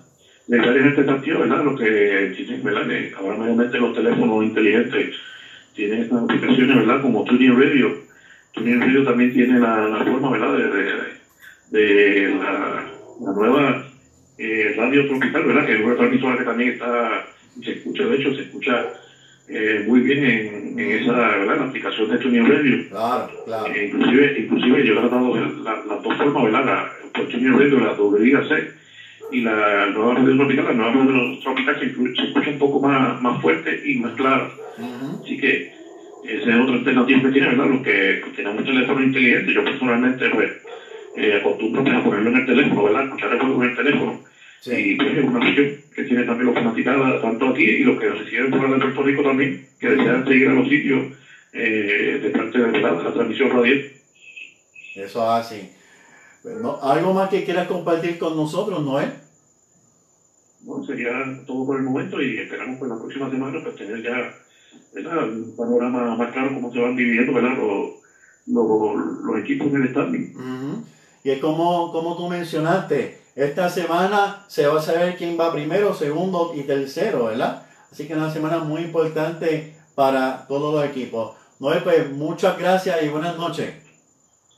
[0.48, 1.64] En este sentido, ¿verdad?
[1.64, 2.88] Lo que tienen, ¿verdad?
[2.88, 5.16] Que ahora nuevamente los teléfonos inteligentes
[5.74, 7.02] tienen estas aplicaciones, ¿verdad?
[7.02, 8.11] Como Tuning Radio.
[8.54, 10.54] Tuning Radio también tiene la, la forma, ¿verdad?
[10.54, 12.86] De, de, la,
[13.22, 13.86] la, nueva
[14.38, 15.66] eh, radio tropical, ¿verdad?
[15.66, 17.26] Que es una transmisora que también está,
[17.64, 18.86] se escucha, de hecho, se escucha
[19.48, 21.58] eh, muy bien en, en esa ¿verdad?
[21.58, 22.90] la aplicación de Tuning Radio.
[22.90, 23.74] Claro, claro.
[23.74, 26.66] Eh, inclusive, inclusive yo he tratado las la dos formas, ¿verdad?
[26.66, 28.74] La, por Tuning Radio, la WIAC
[29.32, 33.22] y la nueva radio tropical, la nueva radio tropical se, se escucha un poco más,
[33.22, 34.50] más fuerte y más clara.
[34.78, 35.24] Uh -huh.
[35.24, 35.81] Así que
[36.24, 37.66] esa es otra alternativa que tiene, ¿verdad?
[37.66, 40.50] Los que tenemos teléfono inteligente, yo personalmente pues
[41.16, 43.04] eh, acostumbro pues, a ponerlo en el teléfono, ¿verdad?
[43.04, 44.22] Escuchar el juego en el teléfono
[44.62, 44.92] Sí.
[44.92, 48.14] Y pues, es una región que tiene también los fanaticados, tanto aquí y los que
[48.14, 51.08] reciben fuera de Puerto Rico también, que desean seguir a los sitios
[51.52, 53.82] eh, de parte de la, la transmisión radial.
[54.96, 55.68] Eso es así.
[56.44, 59.12] Bueno, ¿Algo más que quieras compartir con nosotros, Noel?
[60.60, 61.10] Bueno, sería
[61.48, 64.32] todo por el momento y esperamos pues la próxima semana pues tener ya
[64.94, 65.24] ¿verdad?
[65.30, 67.58] un panorama más claro cómo se van dividiendo ¿verdad?
[67.58, 68.02] Los,
[68.48, 70.36] los, los equipos en el standing.
[70.36, 70.84] Uh -huh.
[71.24, 75.94] Y es como, como tú mencionaste, esta semana se va a saber quién va primero,
[75.94, 77.64] segundo y tercero, ¿verdad?
[77.92, 81.36] Así que es una semana muy importante para todos los equipos.
[81.60, 83.72] Noel, pues muchas gracias y buenas noches.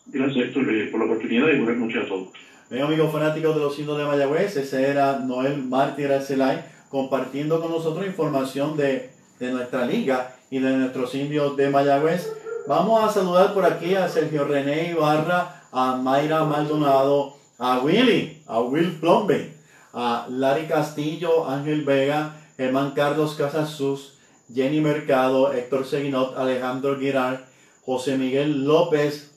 [0.06, 2.30] Gracias, Héctor, por la oportunidad y buenas noches a todos.
[2.70, 7.72] Bien, amigos fanáticos de los signos de Mayagüez, ese era Noel Mártir Arcelay compartiendo con
[7.72, 9.10] nosotros información de,
[9.40, 12.32] de nuestra liga y de nuestros indios de Mayagüez.
[12.68, 18.60] Vamos a saludar por aquí a Sergio René Ibarra, a Mayra Maldonado, a Willy, a
[18.62, 19.54] Will Plumby,
[19.94, 24.18] a Larry Castillo, Ángel Vega, Germán Carlos Casasus,
[24.54, 27.46] Jenny Mercado, Héctor Seguinot, Alejandro Giral,
[27.86, 29.32] José Miguel López,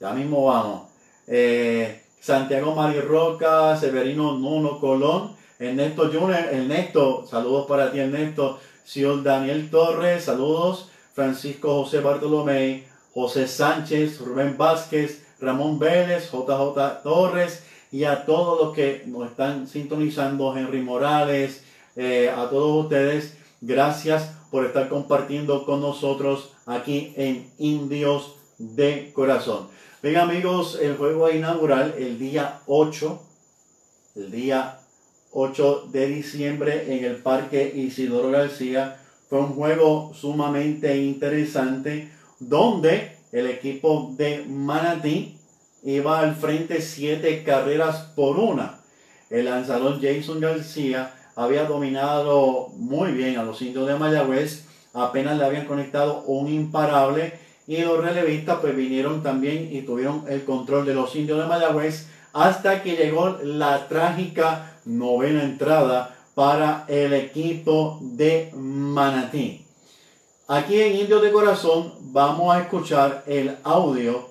[0.00, 0.88] ya mismo vamos,
[1.26, 2.74] eh, Santiago
[3.06, 8.58] Roca, Severino Nuno Colón, Ernesto Junior, Ernesto, saludos para ti Ernesto,
[8.92, 12.84] Señor Daniel Torres, saludos, Francisco José Bartolomé,
[13.14, 19.66] José Sánchez, Rubén Vázquez, Ramón Vélez, JJ Torres y a todos los que nos están
[19.66, 21.64] sintonizando, Henry Morales,
[21.96, 29.68] eh, a todos ustedes, gracias por estar compartiendo con nosotros aquí en Indios de Corazón.
[30.02, 33.22] Venga amigos, el juego inaugural el día 8,
[34.16, 34.81] el día
[35.32, 38.98] 8 de diciembre en el Parque Isidoro García.
[39.28, 45.38] Fue un juego sumamente interesante donde el equipo de Manatí
[45.82, 48.80] iba al frente siete carreras por una.
[49.30, 55.46] El lanzador Jason García había dominado muy bien a los indios de Mayagüez, apenas le
[55.46, 57.32] habían conectado un imparable
[57.66, 62.08] y los relevistas pues vinieron también y tuvieron el control de los indios de Mayagüez
[62.34, 69.66] hasta que llegó la trágica novena entrada para el equipo de Manatí.
[70.48, 74.28] Aquí en Indios de Corazón vamos a escuchar el audio,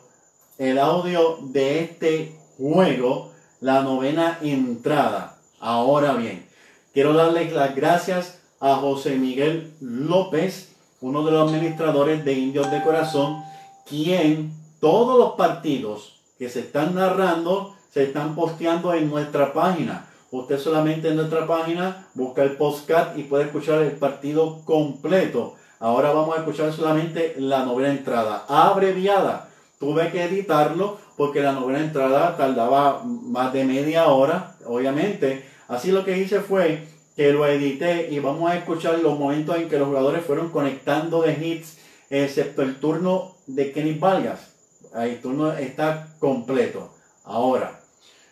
[0.57, 5.37] el audio de este juego, la novena entrada.
[5.59, 6.45] Ahora bien,
[6.93, 12.83] quiero darles las gracias a José Miguel López, uno de los administradores de Indios de
[12.83, 13.43] Corazón,
[13.85, 20.10] quien todos los partidos que se están narrando se están posteando en nuestra página.
[20.31, 25.55] Usted solamente en nuestra página busca el postcat y puede escuchar el partido completo.
[25.77, 29.49] Ahora vamos a escuchar solamente la novena entrada, abreviada.
[29.77, 35.43] Tuve que editarlo porque la novena entrada tardaba más de media hora, obviamente.
[35.67, 39.67] Así lo que hice fue que lo edité y vamos a escuchar los momentos en
[39.67, 41.77] que los jugadores fueron conectando de hits,
[42.09, 44.53] excepto el turno de Kenny Vargas.
[44.95, 46.93] El turno está completo.
[47.25, 47.80] Ahora,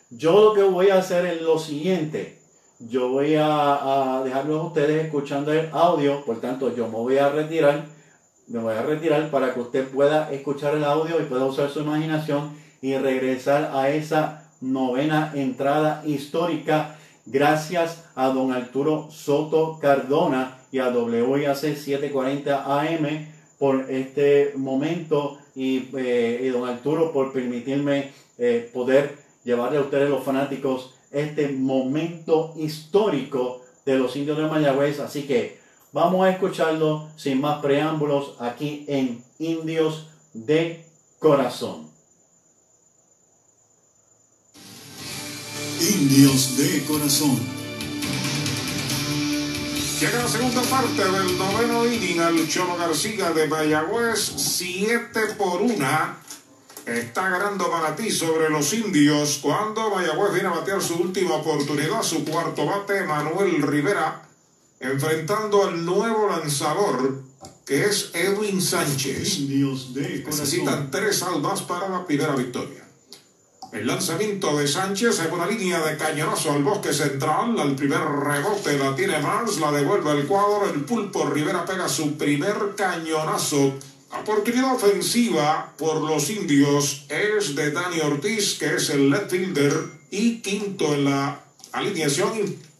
[0.09, 2.39] yo lo que voy a hacer es lo siguiente.
[2.79, 7.17] Yo voy a, a dejarlos a ustedes escuchando el audio, por tanto yo me voy
[7.17, 7.85] a retirar,
[8.47, 11.81] me voy a retirar para que usted pueda escuchar el audio y pueda usar su
[11.81, 12.51] imaginación
[12.81, 16.95] y regresar a esa novena entrada histórica.
[17.25, 25.89] Gracias a don Arturo Soto Cardona y a WIAC 740 AM por este momento y,
[25.95, 33.61] eh, don Arturo por permitirme eh, poder llevarle a ustedes los fanáticos este momento histórico
[33.85, 34.99] de los indios de Mayagüez.
[34.99, 35.59] Así que
[35.91, 40.85] vamos a escucharlo sin más preámbulos aquí en Indios de
[41.19, 41.89] Corazón.
[45.81, 47.39] Indios de Corazón.
[49.99, 55.75] Llega la segunda parte del noveno inning al Cholo García de Mayagüez, 7 por 1
[56.97, 62.25] está ganando Manatí sobre los indios cuando Mayagüez viene a batear su última oportunidad, su
[62.25, 64.27] cuarto bate, Manuel Rivera,
[64.79, 67.23] enfrentando al nuevo lanzador
[67.65, 69.37] que es Edwin Sánchez.
[69.39, 72.83] Indios de Necesitan tres salvas para la primera victoria.
[73.71, 77.59] El lanzamiento de Sánchez es una línea de cañonazo al bosque central.
[77.59, 80.67] Al primer rebote la tiene Mars, la devuelve el cuadro.
[80.73, 83.75] El pulpo Rivera pega su primer cañonazo
[84.11, 89.73] Oportunidad ofensiva por los indios es de Dani Ortiz, que es el left fielder
[90.09, 91.39] y quinto en la
[91.71, 92.31] alineación.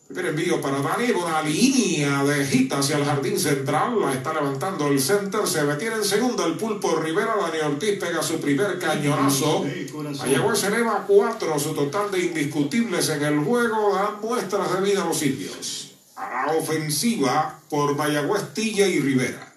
[0.07, 4.87] Primer envío para Dani, una línea de gita hacia el jardín central, la está levantando
[4.87, 9.63] el center, se detiene en segunda el pulpo Rivera, Dani Ortiz pega su primer cañonazo.
[10.17, 15.03] Mayagüez se eleva cuatro, su total de indiscutibles en el juego, dan muestras de vida
[15.03, 15.91] a los indios.
[16.15, 19.48] A la ofensiva por Mayagüez, Tilla y Rivera.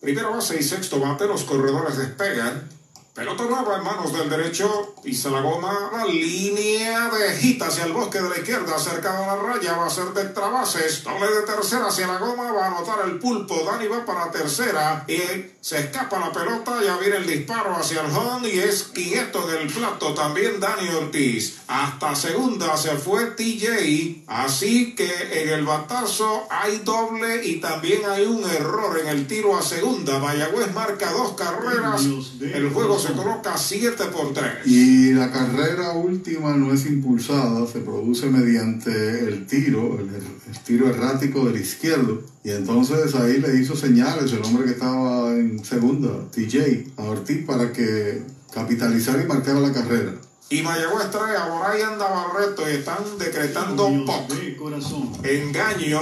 [0.00, 2.68] Primero base y sexto bate, los corredores despegan.
[3.14, 7.92] Pelota nueva en manos del derecho, pisa la goma, la línea de gita hacia el
[7.92, 11.42] bosque de la izquierda, cerca de la raya, va a ser de trabases, doble de
[11.42, 15.18] tercera hacia la goma, va a anotar el pulpo, Dani va para tercera y
[15.60, 19.66] se escapa la pelota, ya viene el disparo hacia el home y es quieto en
[19.66, 20.14] el plato.
[20.14, 21.62] También Dani Ortiz.
[21.66, 28.24] Hasta segunda se fue TJ, así que en el batazo hay doble y también hay
[28.24, 30.20] un error en el tiro a segunda.
[30.20, 32.02] Mayagüez marca dos carreras,
[32.40, 34.66] el juego se coloca 7 por 3.
[34.66, 38.90] Y la carrera última no es impulsada, se produce mediante
[39.28, 42.22] el tiro, el, el tiro errático del izquierdo.
[42.44, 47.44] Y entonces ahí le hizo señales el hombre que estaba en segunda, TJ, a Ortiz,
[47.44, 48.22] para que
[48.52, 50.14] capitalizara y marcara la carrera.
[50.48, 54.28] Y Mayagüez trae a Brian Navarreto y están decretando POC.
[54.34, 55.12] de corazón.
[55.22, 56.00] Engaño.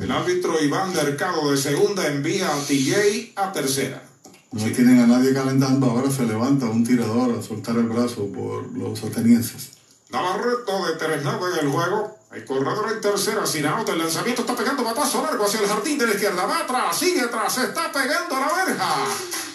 [0.00, 4.03] El árbitro Iván Mercado de segunda envía a TJ a tercera.
[4.54, 8.70] No tienen a nadie calentando, ahora se levanta un tirador a soltar el brazo por
[8.76, 9.70] los atenienses.
[10.10, 12.16] Navarreto de tres nada en el juego.
[12.32, 13.88] El corredor en tercera, sin out.
[13.88, 16.46] El lanzamiento está pegando batazo largo hacia el jardín de la izquierda.
[16.46, 18.94] Va atrás, sigue atrás, está pegando a la verja.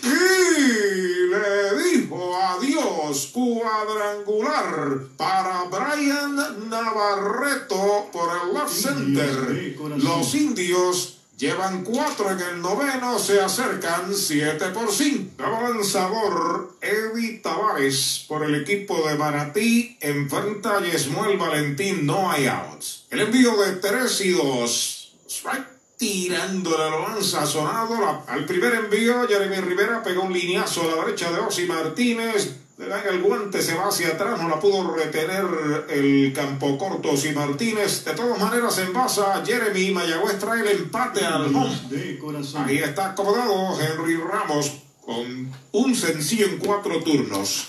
[0.04, 6.36] Y le dijo adiós cuadrangular para Brian
[6.70, 9.78] Navarreto por el left center.
[9.98, 15.42] Los indios Llevan cuatro en el noveno, se acercan siete por cinco.
[15.42, 23.06] Avanzador Eddie Tavares por el equipo de Manatí enfrenta a Yesmuel Valentín, no hay outs.
[23.10, 25.14] El envío de 3 y 2.
[25.30, 28.26] Strike tirándole lo lanza sonado.
[28.28, 32.54] Al primer envío, Jeremy Rivera pegó un lineazo a la derecha de Osi Martínez.
[32.80, 35.44] Le dan el guante, se va hacia atrás, no la pudo retener
[35.90, 38.06] el campo corto Osi Martínez.
[38.06, 41.78] De todas maneras, envasa Jeremy Mayagüez trae el empate al home.
[41.90, 42.64] de corazón.
[42.66, 44.72] Ahí está acomodado Henry Ramos
[45.06, 47.68] con un sencillo en cuatro turnos.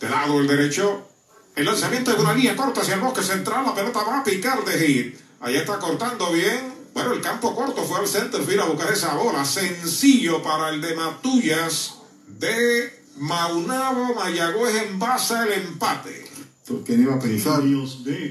[0.00, 1.06] De lado el derecho.
[1.54, 3.64] El lanzamiento de una línea corta hacia el bosque central.
[3.64, 5.20] La pelota va a picar de hit.
[5.38, 6.74] Ahí está cortando bien.
[6.94, 9.44] Bueno, el campo corto fue al center field a buscar esa bola.
[9.44, 11.94] Sencillo para el de Matullas
[12.26, 14.14] de Maunabo.
[14.14, 16.26] Mayagüez envasa el empate.
[16.86, 17.62] ¿Quién iba a pensar?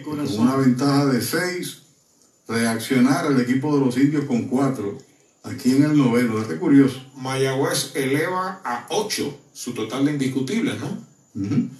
[0.03, 1.81] Con una ventaja de 6,
[2.47, 4.97] reaccionar el equipo de los indios con 4.
[5.43, 7.03] Aquí en el noveno, qué curioso.
[7.15, 11.11] Mayagüez eleva a 8 su total de indiscutibles, ¿no?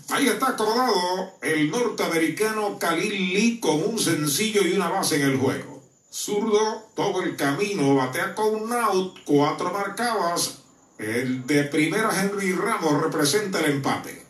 [0.09, 5.37] Ahí está acomodado el norteamericano Khalil Lee con un sencillo y una base en el
[5.37, 5.83] juego.
[6.11, 10.60] Zurdo, todo el camino, batea con un out, cuatro marcadas.
[11.01, 14.23] El de primera Henry Ramos representa el empate.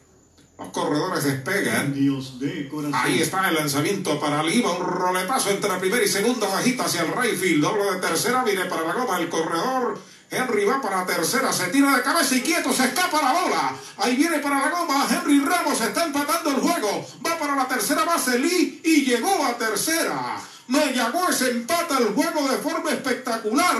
[0.57, 1.93] Los corredores despegan.
[1.93, 2.69] De.
[2.93, 7.01] Ahí está el lanzamiento para Liva, un roletazo entre la primera y segunda bajita hacia
[7.01, 9.99] el right field, doble de tercera, viene para la goma el corredor.
[10.29, 13.75] Henry va para tercera, se tira de cabeza y quieto, se escapa la bola.
[13.97, 17.05] Ahí viene para la goma, Henry Ramos está empatando el juego.
[17.25, 20.39] Va para la tercera base Lee y llegó a tercera.
[20.71, 23.75] Mayagüez empata el juego de forma espectacular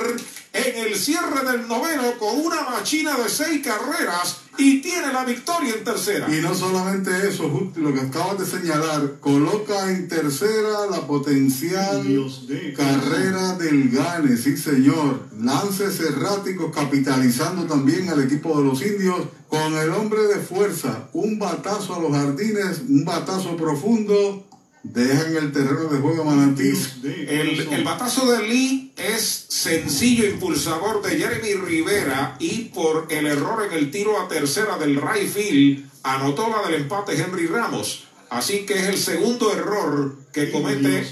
[0.52, 5.74] en el cierre del noveno con una machina de seis carreras y tiene la victoria
[5.74, 6.28] en tercera.
[6.30, 12.04] Y no solamente eso, lo que acabas de señalar, coloca en tercera la potencial
[12.48, 15.30] de carrera del Gane, sí señor.
[15.40, 21.10] Lances erráticos capitalizando también al equipo de los indios con el hombre de fuerza.
[21.14, 24.46] Un batazo a los jardines, un batazo profundo.
[24.84, 26.74] Dejan el terreno de juego a Manatí.
[27.04, 33.64] El, el batazo de Lee es sencillo impulsador de Jeremy Rivera y por el error
[33.64, 38.08] en el tiro a tercera del right field anotó la del empate Henry Ramos.
[38.30, 41.06] Así que es el segundo error que comete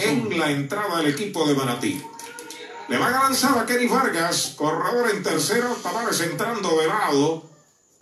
[0.00, 2.00] en la entrada del equipo de Manatí.
[2.88, 7.48] Le van a lanzar a Kenny Vargas, corredor en tercero, Tavares entrando de lado.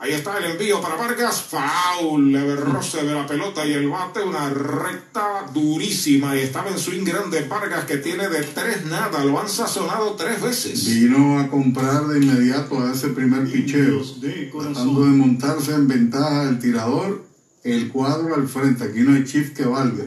[0.02, 4.22] Ahí está el envío para Vargas, foul, leve roce de la pelota y el bate,
[4.22, 6.34] una recta durísima.
[6.34, 10.40] Y estaba en swing grande Vargas que tiene de tres nada, lo han sazonado tres
[10.40, 10.86] veces.
[10.86, 14.02] Vino a comprar de inmediato a ese primer picheo.
[14.22, 17.22] De Tratando de montarse en ventaja el tirador,
[17.62, 18.84] el cuadro al frente.
[18.84, 20.04] Aquí no hay shift que valga.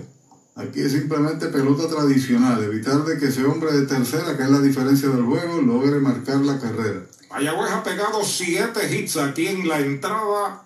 [0.56, 2.64] Aquí es simplemente pelota tradicional.
[2.64, 6.38] Evitar de que ese hombre de tercera, que es la diferencia del juego, logre marcar
[6.38, 7.06] la carrera.
[7.34, 10.64] Mayagüez ha pegado siete hits aquí en la entrada.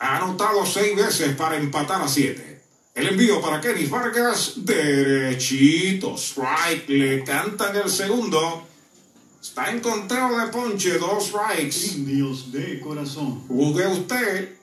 [0.00, 2.62] Ha anotado seis veces para empatar a siete.
[2.96, 8.66] El envío para Kenny Vargas, derechito, strike, le cantan el segundo.
[9.40, 11.94] Está en conteo de ponche, dos strikes.
[11.94, 13.46] Indios de corazón.
[13.46, 14.56] Juzgue usted,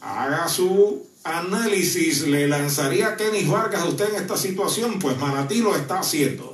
[0.00, 2.26] haga su análisis.
[2.26, 4.98] ¿Le lanzaría a Kenny Vargas a usted en esta situación?
[4.98, 6.47] Pues Manatí lo está haciendo.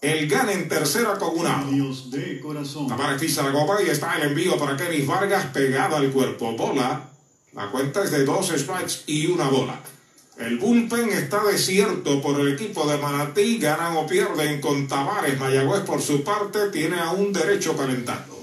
[0.00, 1.68] El gana en tercera con un out.
[1.68, 2.88] Indios de corazón.
[2.88, 2.96] La
[3.52, 6.52] copa y está el envío para Kenny Vargas pegado al cuerpo.
[6.52, 7.10] Bola.
[7.52, 9.78] La cuenta es de dos strikes y una bola.
[10.38, 13.58] El bullpen está desierto por el equipo de Manatí.
[13.58, 15.38] Ganan o pierden con Tavares.
[15.38, 18.42] Mayagüez, por su parte, tiene aún derecho calentando.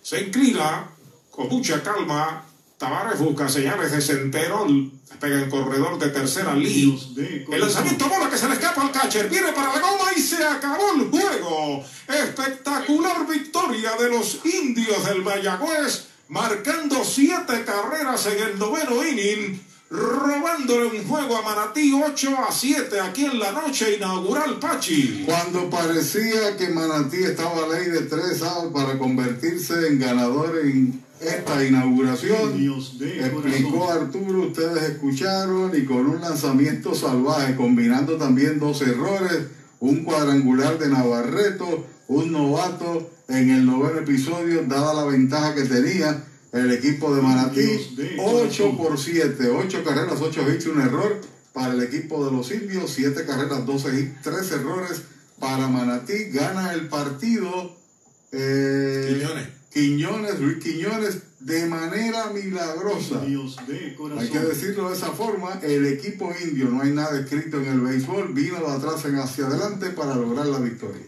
[0.00, 0.88] Se inclina
[1.30, 2.46] con mucha calma.
[2.78, 4.66] Tavares busca señales de centero.
[5.20, 6.98] Pega en corredor de tercera Lee.
[7.50, 9.28] El lanzamiento bola que se le escapa al catcher.
[9.28, 11.84] Viene para la goma y se acabó el juego.
[12.08, 19.60] Espectacular victoria de los indios del Mayagüez marcando siete carreras en el noveno inning,
[19.90, 25.24] robándole un juego a Manatí 8 a 7 aquí en la noche inaugural Pachi.
[25.26, 31.04] Cuando parecía que Manatí estaba a ley de tres outs para convertirse en ganador en
[31.24, 34.06] esta inauguración, Dios de explicó corazón.
[34.06, 39.46] Arturo, ustedes escucharon, y con un lanzamiento salvaje, combinando también dos errores,
[39.80, 46.24] un cuadrangular de Navarreto, un novato en el noveno episodio, dada la ventaja que tenía
[46.52, 51.20] el equipo de Manatí, de 8 por 7, 8 carreras, 8 hits, un error
[51.52, 55.02] para el equipo de los indios, 7 carreras, 12 hits, 3 errores
[55.38, 57.76] para Manatí, gana el partido.
[58.32, 59.20] eh,
[59.74, 60.38] Quiñones.
[60.38, 63.20] Luis Quiñones, de manera milagrosa.
[63.20, 67.58] Dios de Hay que decirlo de esa forma, el equipo indio, no hay nada escrito
[67.58, 71.02] en el béisbol, vino de atrás en hacia adelante para lograr la victoria.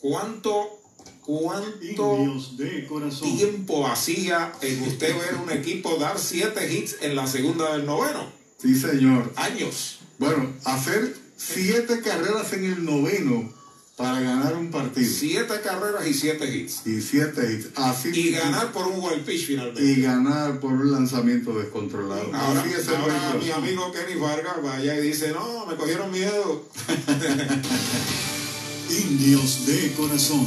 [0.00, 0.80] ¿Cuánto,
[1.20, 3.36] cuánto Dios de corazón.
[3.36, 8.32] tiempo hacía en usted ver un equipo dar siete hits en la segunda del noveno?
[8.58, 9.30] Sí, señor.
[9.36, 10.00] Años.
[10.18, 13.55] Bueno, hacer siete carreras en el noveno
[13.96, 15.10] para ganar un partido.
[15.10, 16.86] Siete carreras y siete hits.
[16.86, 17.68] Y siete hits.
[17.76, 19.82] Así Y ganar por un wild pitch finalmente.
[19.82, 22.30] y ganar por un lanzamiento descontrolado.
[22.34, 26.66] Ahora, Así es ahora mi amigo Kenny Vargas vaya y dice, no, me cogieron miedo.
[28.90, 30.46] Indios de corazón.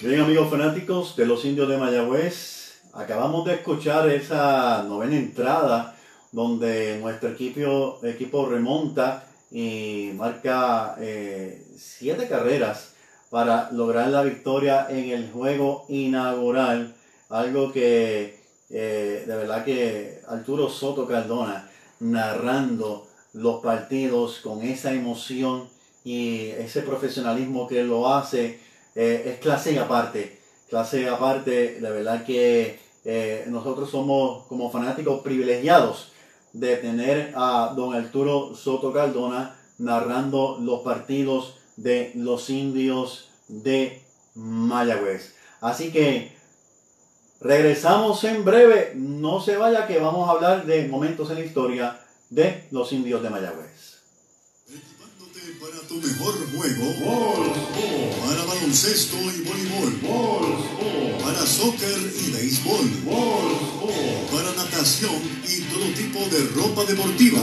[0.00, 5.93] Bien, amigos fanáticos de los indios de Mayagüez, acabamos de escuchar esa novena entrada
[6.34, 12.94] donde nuestro equipo, equipo remonta y marca eh, siete carreras
[13.30, 16.92] para lograr la victoria en el juego inaugural.
[17.28, 21.70] Algo que eh, de verdad que Arturo Soto Cardona
[22.00, 25.68] narrando los partidos con esa emoción
[26.04, 28.58] y ese profesionalismo que lo hace
[28.96, 30.40] eh, es clase aparte.
[30.68, 36.10] Clase aparte, la verdad que eh, nosotros somos como fanáticos privilegiados
[36.54, 44.02] de tener a don Arturo Soto Cardona narrando los partidos de los indios de
[44.34, 45.34] Mayagüez.
[45.60, 46.32] Así que
[47.40, 48.92] regresamos en breve.
[48.94, 52.00] No se vaya que vamos a hablar de momentos en la historia
[52.30, 53.73] de los indios de Mayagüez.
[55.94, 56.86] Tu mejor juego.
[58.26, 60.58] Para baloncesto y voleibol.
[61.22, 62.90] Para soccer y béisbol.
[64.32, 67.40] Para natación y todo tipo de ropa deportiva.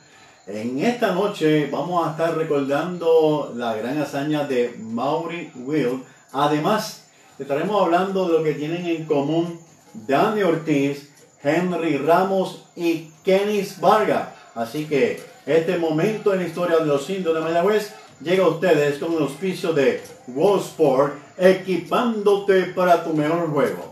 [0.47, 6.03] En esta noche vamos a estar recordando la gran hazaña de Maury Will.
[6.33, 7.05] Además,
[7.39, 9.61] estaremos hablando de lo que tienen en común
[9.93, 11.11] Danny Ortiz,
[11.43, 14.31] Henry Ramos y Kenis Vargas.
[14.55, 17.93] Así que este momento en la historia de los indios de Mayagüez
[18.23, 23.92] llega a ustedes con el auspicio de Wallsport, equipándote para tu mejor juego.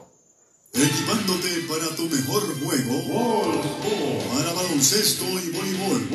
[0.72, 3.60] Equipándote para tu mejor juego.
[4.32, 6.06] Para baloncesto y voleibol.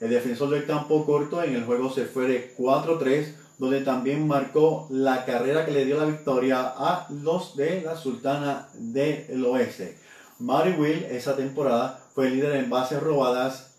[0.00, 4.86] El defensor del campo corto en el juego se fue de 4-3, donde también marcó
[4.88, 9.98] la carrera que le dio la victoria a los de la Sultana del Oeste.
[10.38, 13.72] Mary Will esa temporada fue líder en bases robadas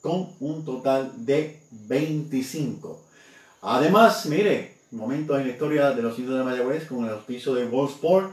[0.00, 3.02] con un total de 25.
[3.60, 7.66] Además, mire, momento en la historia de los indios de Mayagüez con el auspicio de
[7.66, 8.30] World Sport.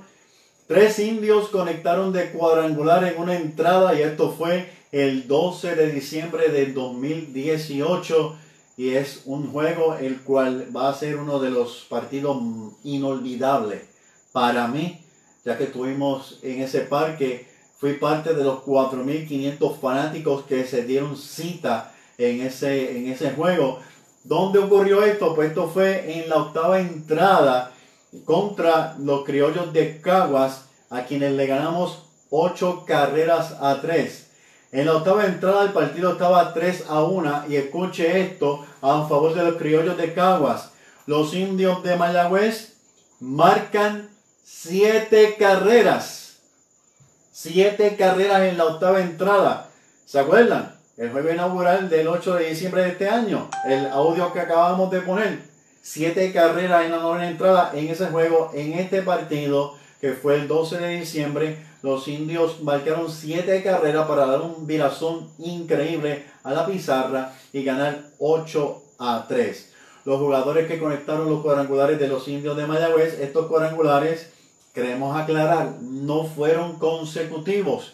[0.68, 6.49] Tres indios conectaron de cuadrangular en una entrada y esto fue el 12 de diciembre
[6.49, 8.38] de 2018
[8.78, 12.38] y es un juego el cual va a ser uno de los partidos
[12.84, 13.82] inolvidables
[14.32, 14.99] para mí,
[15.43, 17.47] ya que estuvimos en ese parque,
[17.78, 23.80] fui parte de los 4.500 fanáticos que se dieron cita en ese, en ese juego.
[24.30, 25.34] ¿Dónde ocurrió esto?
[25.34, 27.71] Pues esto fue en la octava entrada
[28.25, 34.27] contra los criollos de Caguas, a quienes le ganamos 8 carreras a 3.
[34.71, 39.34] En la octava entrada el partido estaba 3 a 1 y escuche esto a favor
[39.34, 40.73] de los criollos de Caguas.
[41.07, 42.75] Los indios de Mayagüez
[43.19, 44.11] marcan
[44.43, 46.38] 7 carreras.
[47.32, 49.71] 7 carreras en la octava entrada.
[50.05, 50.78] ¿Se acuerdan?
[51.00, 53.50] El juego inaugural del 8 de diciembre de este año.
[53.66, 55.39] El audio que acabamos de poner.
[55.82, 60.50] 7 carreras en la novena entrada en ese juego, en este partido que fue el
[60.50, 66.66] 12 de diciembre los indios marcaron siete carreras para dar un virazón increíble a la
[66.66, 69.74] pizarra y ganar 8 a 3.
[70.04, 74.32] Los jugadores que conectaron los cuadrangulares de los indios de Mayagüez, estos cuadrangulares,
[74.74, 77.93] queremos aclarar, no fueron consecutivos.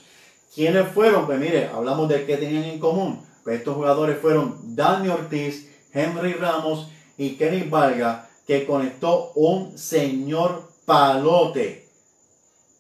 [0.56, 1.26] ¿Quiénes fueron?
[1.26, 3.20] Pues mire, hablamos de qué tenían en común.
[3.44, 6.88] Pues estos jugadores fueron Dani Ortiz, Henry Ramos
[7.18, 11.90] y Kenny Valga, que conectó un señor palote.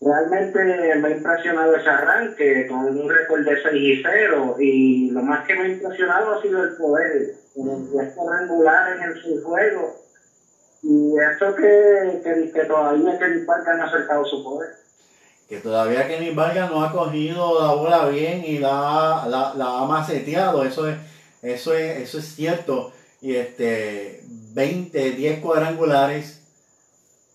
[0.00, 0.64] Realmente
[0.96, 5.46] me ha impresionado ese arranque con un récord de 6 y 0 y lo más
[5.46, 10.00] que me ha impresionado ha sido el poder, con 10 cuadrangulares en su juego
[10.82, 14.70] y eso que, que, que todavía Kenny Parker no ha acercado su poder.
[15.50, 19.84] Que todavía Kenny Vargas no ha cogido la bola bien y la, la, la ha
[19.84, 20.96] maceteado, eso es,
[21.42, 22.92] eso es, eso es cierto.
[23.20, 26.42] Y este 20, 10 cuadrangulares,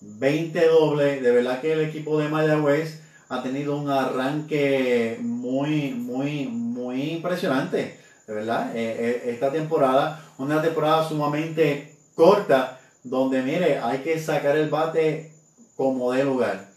[0.01, 6.47] 20 dobles, de verdad que el equipo de Mayagüez ha tenido un arranque muy, muy,
[6.47, 8.76] muy impresionante, de verdad.
[8.76, 15.32] Eh, eh, esta temporada, una temporada sumamente corta, donde mire, hay que sacar el bate
[15.76, 16.70] como de lugar.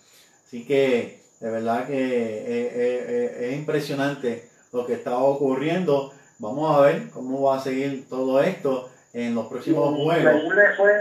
[0.47, 6.13] Así que de verdad que es, impresionante lo que está ocurriendo.
[6.39, 10.33] Vamos a ver cómo va a seguir todo esto en los próximos juegos.
[10.33, 10.93] Increíble fue,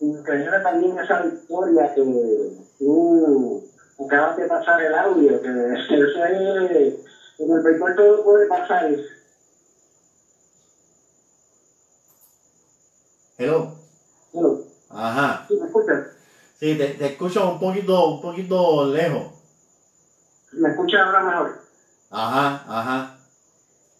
[0.00, 2.00] increíble también esa victoria que
[2.78, 3.60] tú
[3.98, 5.48] acabas de pasar el audio, que
[5.88, 6.94] eso es,
[7.38, 8.84] en el béisbol todo puede pasar.
[13.36, 13.66] Hello.
[14.32, 14.56] Hello.
[14.90, 15.42] Ajá.
[15.48, 16.00] ¿Sí me escuchas?
[16.58, 19.26] Sí, te, te escucho un poquito, un poquito lejos.
[20.52, 21.52] ¿Me escuchas ahora mejor?
[22.10, 23.17] Ajá, ajá.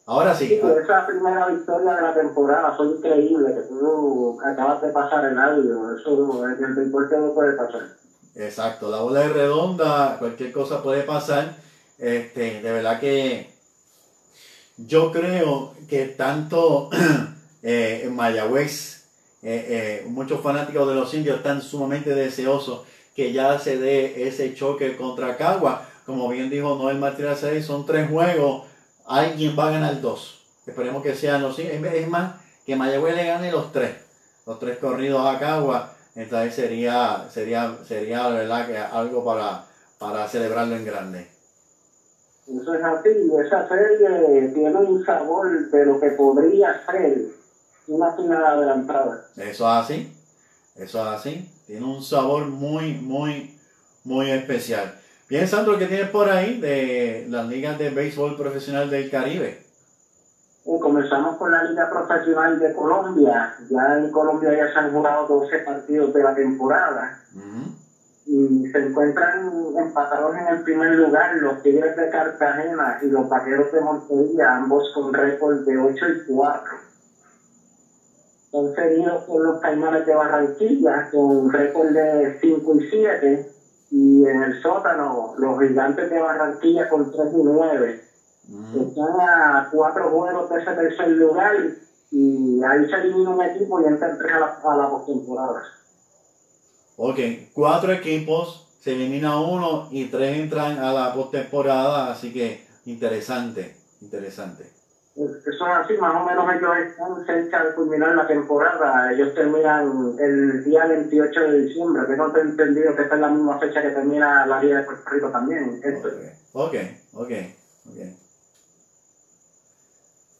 [0.09, 0.48] Ahora sí.
[0.48, 5.38] Sí, esa primera victoria de la temporada fue increíble, que tú acabas de pasar el
[5.38, 7.82] audio, eso en el béisbol todo puede pasar.
[8.34, 11.56] Exacto, la bola es redonda, cualquier cosa puede pasar.
[11.98, 13.50] Este, de verdad que
[14.78, 16.88] yo creo que tanto
[17.62, 19.04] eh, en Mayagüez,
[19.42, 24.54] eh, eh, muchos fanáticos de los indios están sumamente deseosos que ya se dé ese
[24.54, 25.86] choque contra Cagua.
[26.06, 28.62] Como bien dijo Noel Martínez, son tres juegos,
[29.09, 30.44] alguien va a ganar dos.
[30.66, 31.70] Esperemos que sean los cinco.
[31.72, 32.34] Es más,
[32.64, 33.96] que Mayagüez le gane los tres,
[34.46, 35.94] los tres corridos a Cagua.
[36.14, 39.64] Entonces sería, sería, sería verdad que algo para,
[39.98, 41.26] para celebrarlo en grande.
[42.46, 43.11] Eso es así,
[43.46, 47.26] esa serie tiene un sabor de lo que podría ser
[47.86, 49.26] una final adelantada.
[49.36, 50.12] Eso es así,
[50.76, 51.50] eso es así.
[51.66, 53.59] Tiene un sabor muy, muy,
[54.04, 54.98] muy especial.
[55.28, 59.62] Bien, Sandro, ¿qué tienes por ahí de las ligas de béisbol profesional del Caribe?
[60.64, 63.54] Y comenzamos con la Liga Profesional de Colombia.
[63.68, 67.20] Ya en Colombia ya se han jugado 12 partidos de la temporada.
[68.24, 73.70] Y se encuentran empatados en el primer lugar los Tigres de Cartagena y los Vaqueros
[73.70, 76.62] de Montería, ambos con récord de 8 y 4.
[78.50, 83.57] Son seguidos por los Caimanes de Barranquilla con récord de 5 y 7.
[83.91, 88.09] Y en el sótano, los Gigantes de Barranquilla con 3 y 9
[88.49, 91.55] están a cuatro juegos de ese tercer lugar
[92.11, 95.62] y ahí se elimina un equipo y entra tres a la, a la postemporada.
[96.97, 97.18] Ok,
[97.53, 104.77] cuatro equipos, se elimina uno y tres entran a la postemporada, así que interesante, interesante.
[105.18, 109.10] Eso es así, más o menos ellos están cerca de culminar la temporada.
[109.10, 113.20] Ellos terminan el día 28 de diciembre, que no te he entendido que esta es
[113.20, 115.76] la misma fecha que termina la Liga de Puerto Rico también.
[115.82, 116.08] Esto.
[116.52, 116.74] Ok,
[117.14, 117.30] ok,
[117.86, 117.96] ok.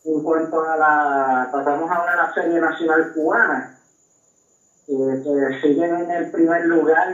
[0.05, 3.68] En cuanto a la, pasamos ahora a la Serie Nacional Cubana,
[4.87, 7.09] eh, que siguen en el primer lugar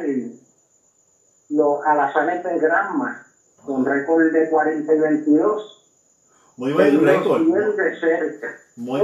[1.49, 3.17] los Alazanes de Granma,
[3.65, 5.74] con récord de 40 y 22.
[6.57, 7.43] Muy buen récord.
[8.77, 9.03] Muy,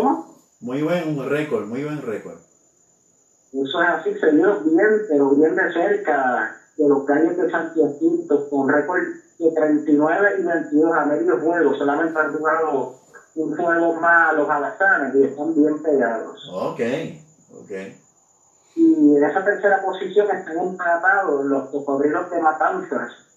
[0.60, 2.38] muy buen récord, muy buen récord.
[3.52, 8.48] Eso es así, seguidos bien, pero bien de cerca de los gallos de San Jacinto,
[8.48, 9.02] con récord
[9.38, 12.94] de 39 y 22 a medio juego, solamente han jugado
[13.34, 16.48] un juego más los alazanes y están bien pegados.
[16.52, 16.80] Ok,
[17.58, 17.70] ok.
[18.76, 23.29] Y en esa tercera posición están empatados los cocodrilos de Matanzas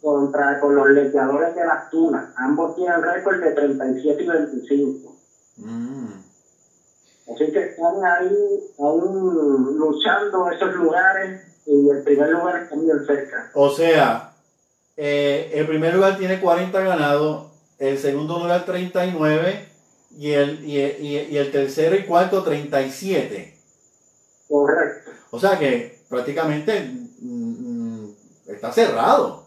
[0.00, 2.30] contra con los leñadores de las tunas.
[2.36, 5.16] Ambos tienen récord de 37 y 25.
[5.58, 6.12] Mm.
[7.32, 13.50] Así que están ahí aún luchando esos lugares y el primer lugar está bien cerca.
[13.54, 14.32] O sea,
[14.96, 19.68] eh, el primer lugar tiene 40 ganados, el segundo lugar 39
[20.18, 23.54] y el, y, el- y el- y el tercero y cuarto 37.
[24.48, 25.10] Correcto.
[25.30, 26.80] O sea que prácticamente
[27.20, 28.14] mm, mm,
[28.48, 29.39] está cerrado.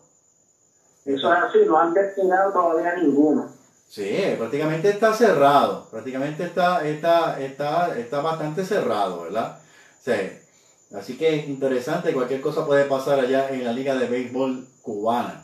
[1.05, 3.49] Eso es así, no han despegado todavía ninguno.
[3.89, 9.59] Sí, prácticamente está cerrado, prácticamente está, está, está, está bastante cerrado, ¿verdad?
[10.01, 10.13] Sí.
[10.95, 15.43] Así que es interesante, cualquier cosa puede pasar allá en la Liga de Béisbol cubana.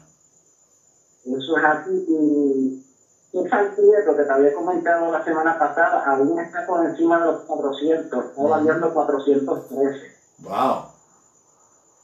[1.26, 2.06] Eso es así.
[2.08, 2.86] Y
[3.32, 7.42] César Prieto, que te había comentado la semana pasada, aún está por encima de los
[7.42, 10.18] 400, está valiendo 413.
[10.40, 10.86] ¡Wow!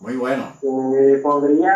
[0.06, 0.54] Muy bueno.
[0.62, 1.74] Eh, podría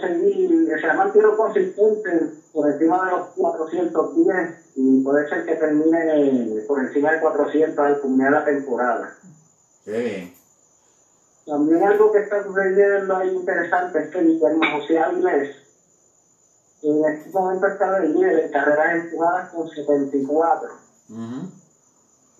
[0.00, 2.10] seguir, se ha mantenido consistente
[2.52, 8.00] por encima de los 410 y puede ser que termine por encima de 400 al
[8.00, 9.08] culminar la temporada.
[9.84, 10.32] Qué bien.
[11.46, 15.48] También algo que está sucediendo ahí interesante es que Guillermo José Avilés
[16.82, 20.68] en este momento está de líder en carreras empujadas con 74.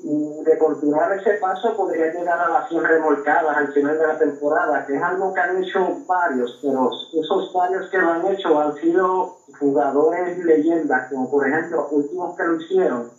[0.02, 4.84] De continuar ese paso podría llegar a las 100 remolcadas al final de la temporada,
[4.84, 8.74] que es algo que han hecho varios, pero esos varios que lo han hecho han
[8.74, 13.10] sido jugadores leyendas, como por ejemplo últimos que lo hicieron.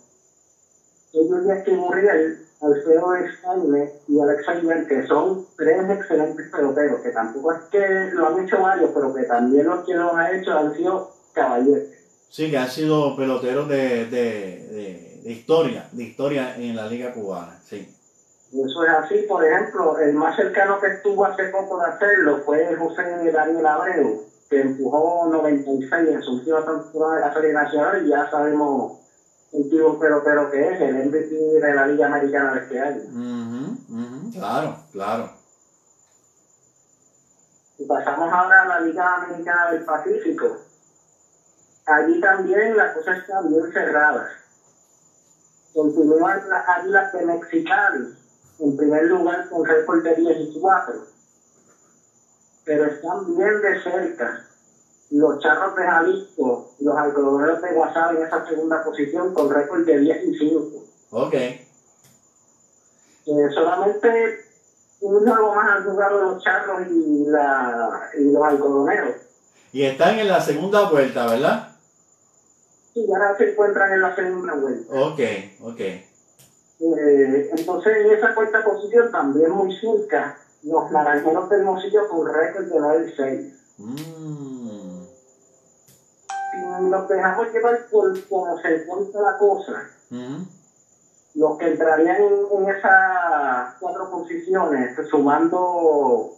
[1.14, 7.52] Ellos que Murriel, Alfredo España y Alex Aguilar, que son tres excelentes peloteros, que tampoco
[7.52, 10.74] es que lo han hecho varios, pero que también los que lo han hecho han
[10.74, 11.88] sido caballeros.
[12.28, 17.58] Sí, que han sido peloteros de, de de historia, de historia en la liga cubana,
[17.64, 17.88] sí.
[18.52, 22.76] Eso es así, por ejemplo, el más cercano que estuvo hace poco de hacerlo fue
[22.76, 23.02] José
[23.32, 28.30] Daniel Abreu, que empujó 96 en su última temporada de la Serie Nacional y ya
[28.30, 28.98] sabemos
[29.50, 33.02] un tipo pelotero que es, el MVP de la Liga Americana de este año.
[34.32, 35.30] Claro, claro.
[37.78, 40.58] Y pasamos ahora a la Liga Americana del Pacífico.
[41.86, 44.28] Allí también la cosa está bien cerrada
[45.74, 48.14] continúan las Águilas de Mexicali
[48.60, 50.94] en primer lugar con récord de 10 y 4.
[52.64, 54.46] Pero están bien de cerca
[55.10, 59.84] los Charros de Jalisco y los Algodoneros de Guasave en esa segunda posición con récord
[59.84, 60.84] de 10 y 5.
[61.10, 61.34] Ok.
[61.34, 61.60] Eh,
[63.54, 64.44] solamente
[65.00, 69.16] un juego más han jugado los Charros y, la, y los Algodoneros.
[69.72, 71.73] Y están en la segunda vuelta, ¿verdad?
[72.94, 74.94] Y ahora se encuentran en la segunda vuelta.
[74.94, 75.20] Ok,
[75.62, 75.80] ok.
[75.80, 82.66] Eh, entonces, en esa cuarta posición, también muy cerca, los naranjeros del Hermosillo con récord
[82.66, 83.52] de 9 y 6.
[83.78, 85.04] Mm.
[86.52, 89.90] Si nos dejamos llevar por cómo se encuentra la cosa,
[91.34, 96.30] los que entrarían en, esas cuatro posiciones, sumando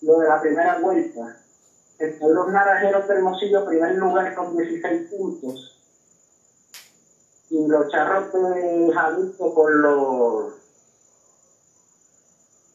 [0.00, 1.36] lo de la primera vuelta,
[1.98, 5.77] están los naranjeros del Hermosillo, primer lugar con 16 puntos
[7.50, 10.52] y los charros de Jalisco con los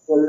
[0.05, 0.27] con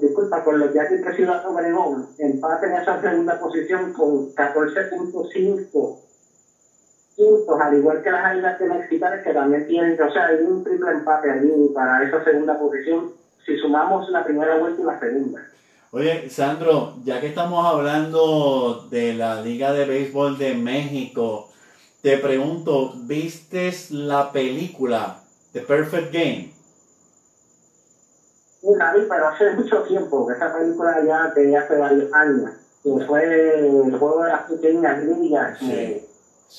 [0.00, 5.98] disculpa, con los Yaquis de Ciudad Obregón empate en esa segunda posición con 14.5
[7.16, 10.62] puntos, al igual que las Águilas de Mexicales que también tienen, o sea, hay un
[10.62, 13.12] triple empate allí para esa segunda posición
[13.46, 15.40] si sumamos la primera vuelta y la segunda.
[15.92, 21.50] Oye, Sandro, ya que estamos hablando de la Liga de Béisbol de México,
[22.04, 25.20] te pregunto, ¿viste la película
[25.54, 26.52] The Perfect Game?
[28.60, 32.50] Sí, la vi, pero hace mucho tiempo, esa película ya de hace varios años,
[32.82, 36.06] que fue el juego de las pequeñas ligas, que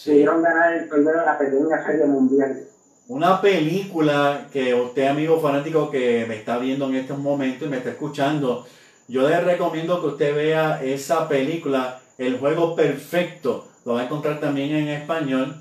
[0.04, 2.64] pudieron ganar el primero de la pequeña serie mundial.
[3.08, 7.78] Una película que usted, amigo fanático que me está viendo en estos momentos y me
[7.78, 8.66] está escuchando,
[9.08, 14.40] yo le recomiendo que usted vea esa película, El Juego Perfecto, lo va a encontrar
[14.40, 15.56] también en español.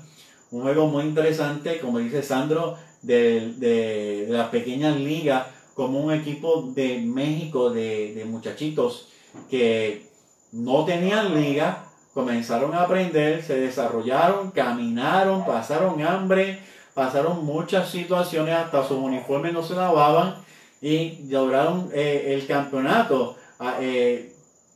[0.51, 6.71] Un juego muy interesante, como dice Sandro, de, de, las pequeñas ligas, como un equipo
[6.75, 9.09] de México de, de muchachitos
[9.49, 10.07] que
[10.51, 16.59] no tenían liga, comenzaron a aprender, se desarrollaron, caminaron, pasaron hambre,
[16.93, 20.35] pasaron muchas situaciones, hasta sus uniformes no se lavaban
[20.81, 23.35] y lograron eh, el campeonato.
[23.59, 24.34] Ah, eh,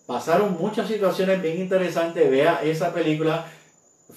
[0.09, 2.31] pasaron muchas situaciones bien interesantes.
[2.31, 3.45] Vea esa película.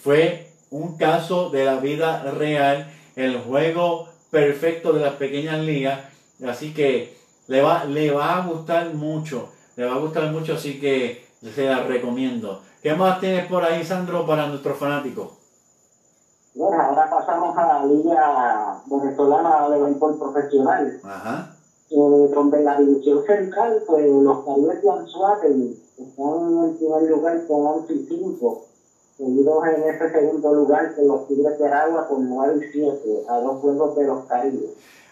[0.02, 6.00] Fue un caso de la vida real, el juego perfecto de las pequeñas ligas.
[6.48, 9.50] Así que le va, le va a gustar mucho.
[9.76, 12.62] Le va a gustar mucho, así que se la recomiendo.
[12.82, 15.32] ¿Qué más tienes por ahí, Sandro, para nuestros fanáticos?
[16.54, 21.00] Bueno, ahora pasamos a la liga venezolana de béisbol profesional.
[21.04, 21.54] Ajá.
[21.90, 27.46] Eh, donde la división central, pues los Caribes de Anzuate están en el primer lugar
[27.46, 28.66] con 11 y 5,
[29.18, 33.36] seguidos en ese segundo lugar con los Tigres de Aragua con 9 y 7, a
[33.40, 34.70] dos juegos de los Caribes.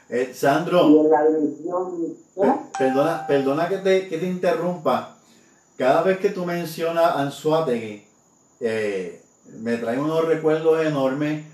[0.08, 2.16] Eh, Sandro, y en la división,
[2.78, 5.16] perdona, perdona que te, que te interrumpa.
[5.76, 8.02] Cada vez que tú mencionas Anzuategui,
[8.60, 9.20] eh,
[9.60, 11.44] me trae unos recuerdos enormes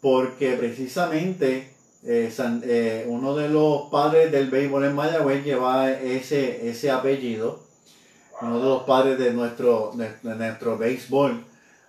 [0.00, 6.68] porque precisamente eh, San- eh, uno de los padres del béisbol en Mayagüez lleva ese,
[6.70, 7.60] ese apellido,
[8.40, 11.44] uno de los padres de nuestro, nuestro béisbol.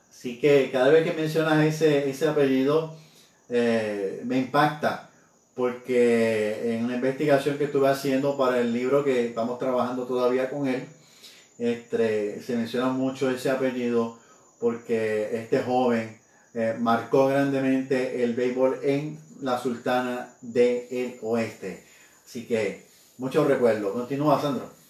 [0.10, 2.95] Así que cada vez que mencionas ese, ese apellido
[3.49, 5.10] eh, me impacta
[5.56, 10.68] porque en una investigación que estuve haciendo para el libro que estamos trabajando todavía con
[10.68, 10.86] él,
[11.60, 14.18] este, se menciona mucho ese apellido
[14.60, 16.20] porque este joven
[16.54, 21.84] eh, marcó grandemente el béisbol en la Sultana del Oeste.
[22.26, 22.86] Así que
[23.18, 23.93] muchos recuerdos.
[23.93, 24.81] Continúa, Sandro.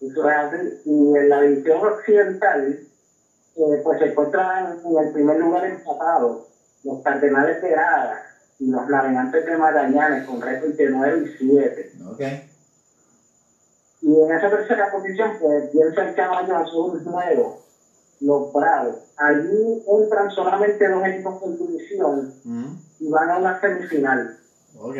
[0.00, 2.78] Y en la división occidental,
[3.56, 6.38] eh, pues se encuentran en el primer lugar empatados
[6.84, 8.22] los Cardenales de Ara
[8.58, 11.86] y los Navegantes de Magallanes con récord de 9 y 7.
[12.06, 12.20] Ok.
[14.02, 17.54] Y en esa tercera posición, pues bien cercano a ellos son nuevo,
[18.20, 18.96] los Bravos.
[19.18, 22.70] Allí entran solamente dos equipos por división Mm,
[23.00, 24.30] y van a una semifinal.
[24.78, 24.96] ok.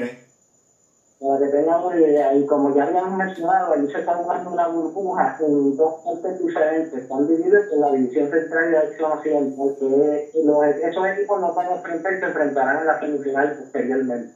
[1.21, 5.37] Que tengan una idea, y como ya habíamos mencionado, allí se está jugando una burbuja
[5.41, 6.95] en dos partes diferentes.
[6.95, 9.77] Están divididos en la división central y la división occidental.
[9.79, 14.35] Que los, esos equipos no van a enfrentar y se enfrentarán en la semifinal posteriormente.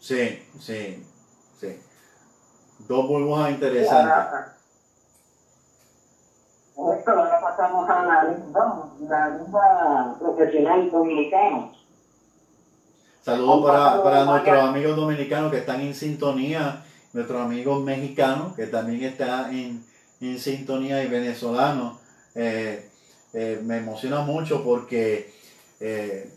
[0.00, 1.06] Sí, sí,
[1.60, 1.80] sí.
[2.88, 4.12] Dos burbujas interesantes.
[6.76, 11.70] Ahora, esto ahora pasamos a la liga, la liga profesional dominicana.
[13.24, 19.02] Saludos para, para nuestros amigos dominicanos que están en sintonía, nuestros amigos mexicanos que también
[19.02, 19.82] están en,
[20.20, 21.96] en sintonía y venezolanos.
[22.34, 22.86] Eh,
[23.32, 25.32] eh, me emociona mucho porque
[25.80, 26.30] eh,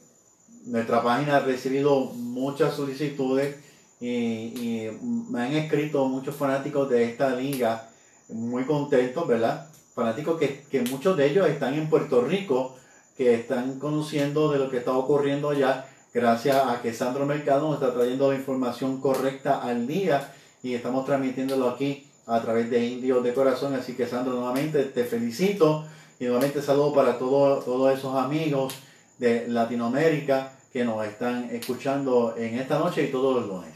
[0.68, 3.58] nuestra página ha recibido muchas solicitudes
[4.00, 4.98] y, y
[5.30, 7.90] me han escrito muchos fanáticos de esta liga
[8.30, 9.68] muy contentos, ¿verdad?
[9.94, 12.78] Fanáticos que, que muchos de ellos están en Puerto Rico,
[13.18, 17.82] que están conociendo de lo que está ocurriendo allá gracias a que Sandro Mercado nos
[17.82, 20.34] está trayendo la información correcta al día
[20.64, 23.74] y estamos transmitiéndolo aquí a través de Indios de Corazón.
[23.76, 25.86] Así que Sandro, nuevamente te felicito
[26.20, 28.74] y nuevamente saludo para todo- todos esos amigos
[29.18, 33.74] de Latinoamérica que nos están escuchando en esta noche y todos los lunes.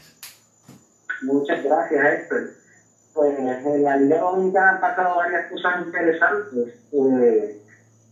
[1.22, 2.50] Muchas gracias, Héctor.
[3.14, 6.74] Pues en la Liga Dominicana han pasado varias cosas interesantes.
[6.92, 7.62] Eh,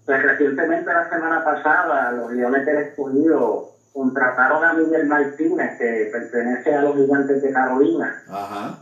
[0.07, 6.75] pues recientemente, la semana pasada, los Leones del Escogido contrataron a Miguel Martínez, que pertenece
[6.75, 8.15] a los Gigantes de Carolina.
[8.29, 8.75] Ajá.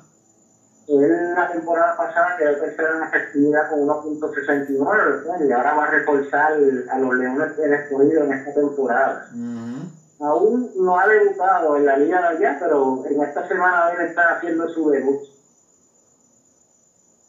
[0.88, 5.86] Él la temporada pasada quedó tercero en efectividad con 1.69 pues, y ahora va a
[5.86, 6.50] reforzar
[6.88, 9.22] a los Leones del Escogido en esta temporada.
[9.30, 9.86] Ujú.
[10.20, 14.28] Aún no ha debutado en la liga de allá, pero en esta semana debe estar
[14.28, 15.18] haciendo su debut.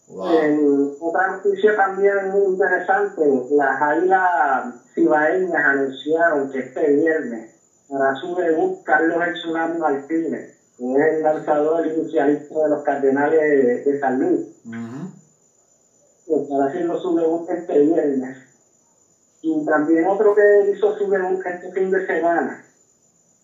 [0.07, 0.95] Wow.
[0.99, 4.63] Otra noticia también muy interesante, las águilas
[4.95, 7.59] cibaeñas anunciaron que este viernes
[7.92, 10.46] hará su debut Carlos El Tsunami Martínez,
[10.78, 14.42] que es el lanzador inicialista de los Cardenales de, de San Luis.
[14.66, 15.10] Ujú.
[16.38, 18.36] Estará haciendo su debut este viernes.
[19.42, 22.60] Y también otro que hizo su debut este fin de semana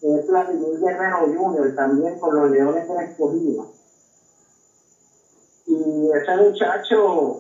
[0.02, 3.66] es Vladimir Guerrero Jr., también con los Leones del Escogido.
[5.66, 7.40] Y ese muchacho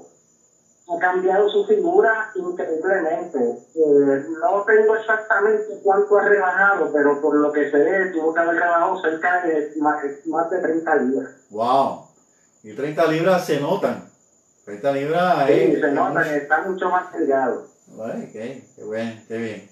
[0.88, 3.39] ha cambiado su figura increíblemente.
[3.75, 8.39] Eh, no tengo exactamente cuánto ha rebajado, pero por lo que se ve, tuvo que
[8.39, 9.95] haber rebajado cerca de más,
[10.26, 11.31] más de 30 libras.
[11.49, 12.05] Wow.
[12.64, 14.10] Y 30 libras se notan.
[14.65, 16.23] 30 libras Sí, es- se es nota mucho.
[16.23, 17.68] que está mucho más delgado.
[18.03, 19.69] Ay, qué, qué bien, qué bien.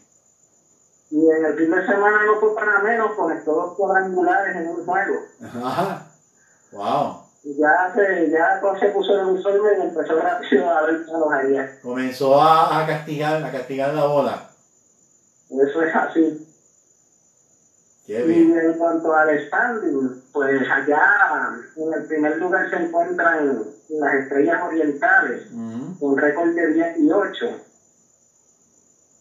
[1.11, 5.15] Y en el primer semana no fue para menos, conectó dos cuadrangulares en un juego.
[5.43, 6.07] Ajá.
[6.71, 7.22] Wow.
[7.43, 11.55] Y ya se, ya se puso el uniforme y empezó rápido a ver palos ahí.
[11.81, 14.41] Comenzó a, a castigar, a castigar la bola.
[15.49, 16.47] Eso es así.
[18.05, 18.57] Qué Y bien.
[18.57, 25.45] en cuanto al standing, pues allá en el primer lugar se encuentran las estrellas orientales
[25.51, 25.97] Ujú.
[25.99, 27.45] con récord de 18,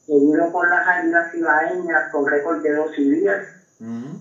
[0.06, 3.40] seguido por las águilas cibaeñas con récord de 2 y 10,
[3.80, 4.20] Ujú.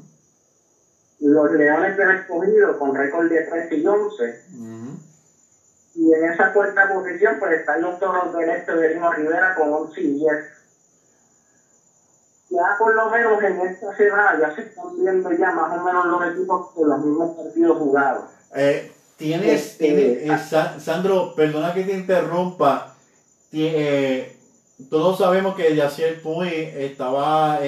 [1.21, 4.99] Los leones del escogido con récord de 13 y 11, Ujú.
[5.95, 9.71] y en esa cuarta posición pues están los toros del este de Lino Rivera con
[9.71, 10.29] 11 y 10.
[12.49, 16.05] Ya por lo menos en esta semana ya se están viendo ya más o menos
[16.07, 18.23] los equipos con los mismos partidos jugados.
[18.55, 22.93] Eh, tienes, Este, tienes- eh, Sa- Sandro, perdona que te interrumpa.
[23.53, 24.35] Eh,
[24.89, 27.59] todos sabemos que Yacier Puy estaba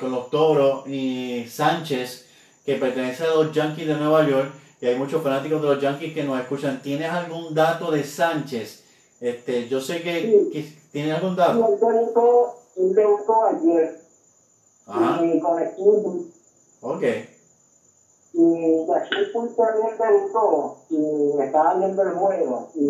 [0.00, 2.25] con los toros y Sánchez,
[2.66, 6.12] que pertenece a los Yankees de Nueva York, y hay muchos fanáticos de los Yankees
[6.12, 6.82] que nos escuchan.
[6.82, 8.82] ¿Tienes algún dato de Sánchez
[9.20, 11.54] Este, yo sé que, que tiene algún dato.
[11.80, 14.00] debutó, él debutó ayer
[14.86, 16.32] Ajá, y con el club.
[16.82, 17.02] ok.
[18.38, 18.84] Y
[19.32, 22.68] Puig también debutó y estaba viendo el juego.
[22.74, 22.84] Y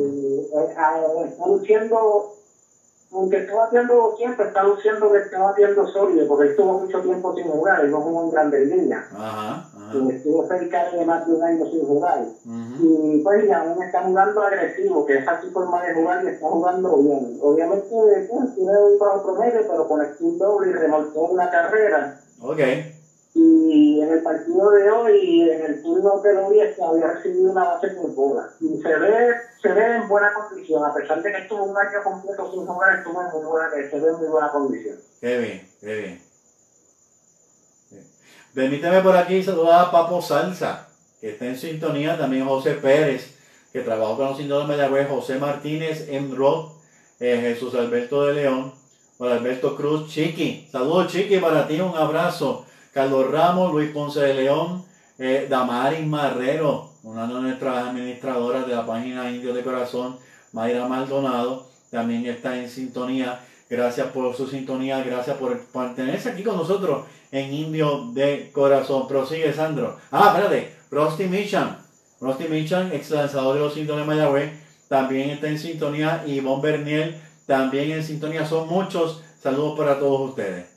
[0.52, 2.34] eh, ah, está luciendo,
[3.16, 7.44] aunque está batiendo siempre, está luciendo que está batiendo sólido, porque estuvo mucho tiempo sin
[7.44, 9.04] jugar, él no jugó en Grandes Ligas.
[9.12, 9.94] Ajá, ajá.
[9.94, 12.20] Y estuvo cerca de más de un año sin jugar.
[12.80, 16.46] Y pues y aún está jugando agresivo, que esa su forma de jugar y está
[16.46, 17.38] jugando bien.
[17.40, 17.86] Obviamente
[18.28, 22.14] pues, tiene un bajo promedio, pero con el doble y remolcó una carrera.
[22.40, 22.95] Ok, Y
[24.06, 27.50] en el partido de hoy, en el turno que lo vi, es que había recibido
[27.50, 28.48] una base por bola.
[28.60, 32.02] Y se ve, se ve en buena condición, a pesar de que estuvo un año
[32.04, 34.96] completo sin jugar, estuvo en muy buena, se ve en muy buena condición.
[35.20, 36.26] qué bien, qué bien.
[38.54, 40.88] Permíteme por aquí saludar a Papo Salsa,
[41.20, 43.34] que está en sintonía, también José Pérez,
[43.72, 46.72] que trabajó con los indios de Mayagüez, José Martínez en Rock,
[47.20, 48.72] eh, Jesús Alberto de León,
[49.18, 52.64] Juan Alberto Cruz, Chiqui, saludos Chiqui para ti, un abrazo.
[52.96, 54.82] Carlos Ramos, Luis Ponce de León,
[55.18, 60.16] eh, Damaris Marrero, una de nuestras administradoras de la página Indios de Corazón,
[60.54, 63.38] Mayra Maldonado, también está en sintonía.
[63.68, 69.06] Gracias por su sintonía, gracias por mantenerse aquí con nosotros en Indio de Corazón.
[69.06, 69.98] Prosigue, Sandro.
[70.10, 71.76] Ah, espérate, Rusty Michan.
[72.18, 74.52] Rusty Michan, ex lanzador de los Indios de Mayagüez,
[74.88, 76.24] también está en sintonía.
[76.26, 78.46] Y Ivonne Berniel, también en sintonía.
[78.46, 79.22] Son muchos.
[79.42, 80.75] Saludos para todos ustedes.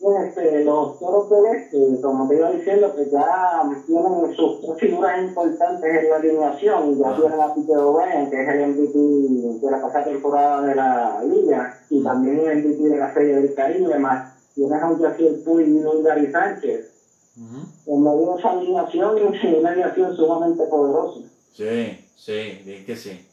[0.00, 5.22] Este, los toros del este, como te iba diciendo, que ya tienen sus tres figuras
[5.22, 6.98] importantes en la alineación.
[6.98, 11.22] Ya tienen a Peter O'Brien, que es el MVP de la pasada temporada de la
[11.24, 15.42] Liga, y también el MVP de la Serie del Caribe, más tienes a un Jaciel
[15.44, 16.86] Puy y un Gary Sánchez.
[17.86, 19.16] En medio de esa alineación,
[19.58, 21.20] una alineación sumamente poderosa.
[21.52, 23.26] Sí, sí, di que sí.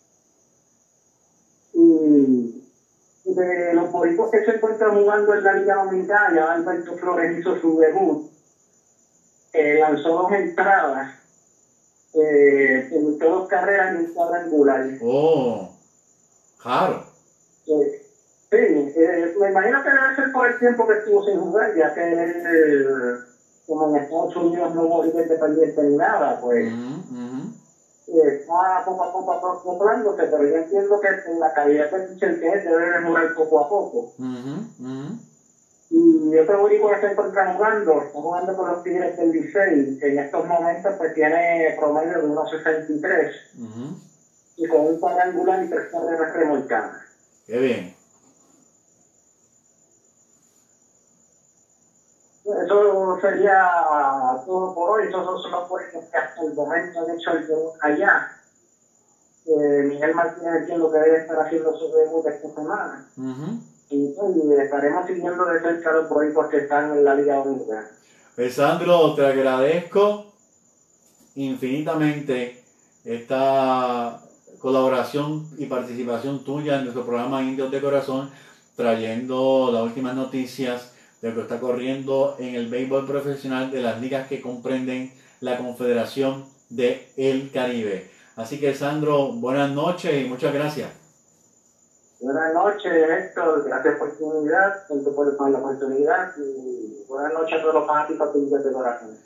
[1.73, 2.63] Y
[3.41, 7.53] de los boricuas que se encuentran jugando en la Liga Dominicana, ya Alberto Flores hizo
[7.55, 8.19] su debut,
[9.53, 11.07] eh, lanzó dos entradas,
[12.13, 14.81] eh, en dos carreras y un cuadrangular.
[15.01, 15.67] Oh,
[16.57, 16.99] claro.
[17.67, 17.91] Eh,
[18.49, 21.89] sí, eh, me imagino que debe ser por el tiempo que estuvo sin jugar, ya
[21.89, 23.17] que él,
[23.65, 26.65] como en Estados Unidos no hubo liga independiente ni nada, pues
[28.07, 31.07] está poco a poco acoplándose, pero yo entiendo que
[31.39, 34.05] la calidad de pitcher que debe mejorar poco a poco.
[34.17, 35.17] Ujú, ujú.
[35.89, 40.19] Y otro único que encuentra jugando, está jugando con los Tigres del Licey, que en
[40.19, 43.95] estos momentos pues tiene promedio de 1.63 Ujú.
[44.57, 46.91] y con un cuadrangular y tres carreras remolcadas.
[47.45, 47.96] Qué bien.
[53.17, 57.31] Eso sería todo por hoy, esos son los puestos que hasta el momento han hecho
[57.31, 58.31] el debut allá.
[59.45, 63.07] Eh, Miguel Martínez entiendo que debe estar haciendo su debut esta semana.
[63.17, 63.59] Ujú.
[63.89, 67.87] Y, pues, y estaremos siguiendo de cerca los boricos que están en la Liga Dominicana.
[68.35, 70.25] Pues, Sandro, te agradezco
[71.35, 72.63] infinitamente
[73.03, 74.21] esta
[74.59, 78.29] colaboración y participación tuya en nuestro programa Indios de Corazón,
[78.75, 80.91] trayendo las últimas noticias
[81.21, 85.11] de lo que está corriendo en el béisbol profesional de las ligas que comprenden
[85.41, 88.09] la Confederación de el Caribe.
[88.35, 90.89] Así que, Sandro, buenas noches y muchas gracias.
[92.19, 93.63] Buenas noches, Héctor.
[93.65, 96.33] Gracias por tu oportunidad, por, la oportunidad.
[96.37, 99.17] Y buenas noches a todos los fanáticos de Corazón.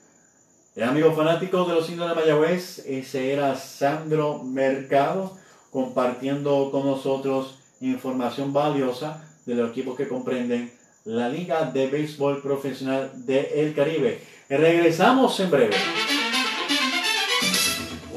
[0.75, 5.37] Eh, amigos fanáticos de los indios de Mayagüez, ese era Sandro Mercado
[5.69, 10.71] compartiendo con nosotros información valiosa de los equipos que comprenden
[11.05, 14.19] la Liga de Béisbol Profesional del Caribe.
[14.49, 15.75] Regresamos en breve.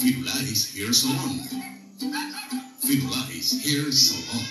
[0.00, 1.40] Firulais Hair Salon.
[2.80, 4.46] Firulais Hair Salon.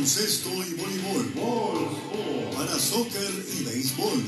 [0.03, 1.29] baloncesto y voleibol.
[2.53, 4.21] Para soccer y béisbol.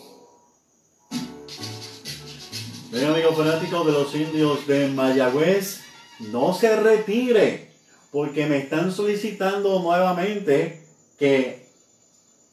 [2.92, 5.80] Bien, amigos fanáticos de los indios de Mayagüez,
[6.20, 7.73] no se retire,
[8.14, 10.86] porque me están solicitando nuevamente
[11.18, 11.66] que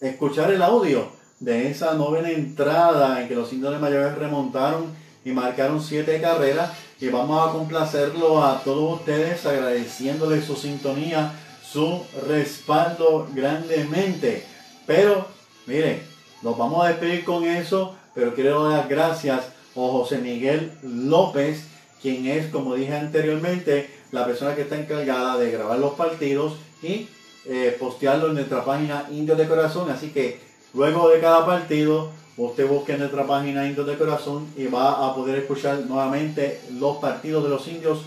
[0.01, 1.07] escuchar el audio
[1.39, 4.87] de esa novena entrada en que los de Mayagüez remontaron
[5.23, 6.73] y marcaron siete carreras.
[6.99, 11.33] Y vamos a complacerlo a todos ustedes agradeciéndoles su sintonía,
[11.63, 14.47] su respaldo grandemente.
[14.87, 15.27] Pero,
[15.67, 16.03] miren,
[16.41, 21.67] nos vamos a despedir con eso, pero quiero dar gracias o José Miguel López,
[22.01, 27.09] quien es, como dije anteriormente, la persona que está encargada de grabar los partidos y
[27.47, 29.91] eh, postearlo en nuestra página Indios de Corazón.
[29.91, 30.41] Así que
[30.75, 35.15] luego de cada partido, usted busque en nuestra página Indios de Corazón y va a
[35.15, 38.01] poder escuchar nuevamente los partidos de los indios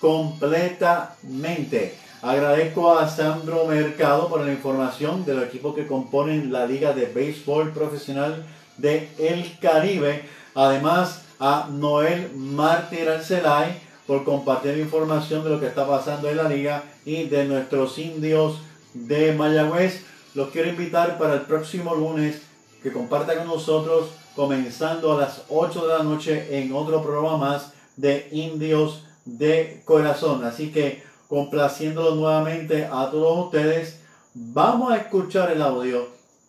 [0.00, 1.94] completamente.
[2.22, 7.06] Agradezco a Sandro Mercado por la información de los equipos que componen la Liga de
[7.06, 8.44] Béisbol Profesional
[8.76, 10.24] de El Caribe.
[10.54, 16.48] Además, a Noel Mártir Arcelay por compartir información de lo que está pasando en la
[16.48, 18.60] liga y de nuestros indios
[18.94, 20.04] de Mayagüez.
[20.34, 22.42] Los quiero invitar para el próximo lunes
[22.82, 27.72] que compartan con nosotros comenzando a las 8 de la noche en otro programa más
[27.96, 30.44] de Indios de Corazón.
[30.44, 34.00] Así que complaciéndolos nuevamente a todos ustedes,
[34.34, 36.08] vamos a escuchar el audio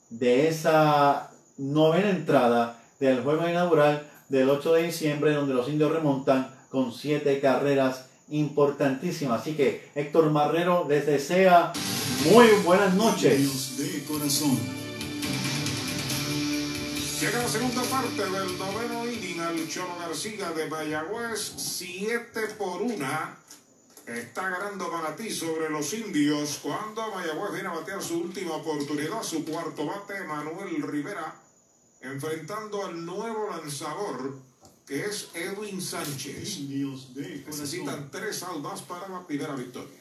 [0.10, 6.57] de esa novena entrada del juego inaugural del 8 de diciembre, donde los indios remontan
[6.70, 9.42] con siete carreras importantísimas.
[9.42, 11.72] Así que Héctor Marrero les desea
[12.32, 13.40] muy buenas noches.
[13.40, 14.88] Indios de corazón.
[17.20, 22.96] Llega la segunda parte del noveno inning al Cholo García de Mayagüez, 7 por 1.
[24.06, 29.44] Está ganando Manatí sobre los indios cuando Mayagüez viene a batear su última oportunidad, su
[29.44, 31.34] cuarto bate, Manuel Rivera,
[32.02, 34.36] enfrentando al nuevo lanzador
[34.88, 36.60] que es Edwin Sánchez.
[37.46, 40.00] Necesitan tres saldas para la primera victoria.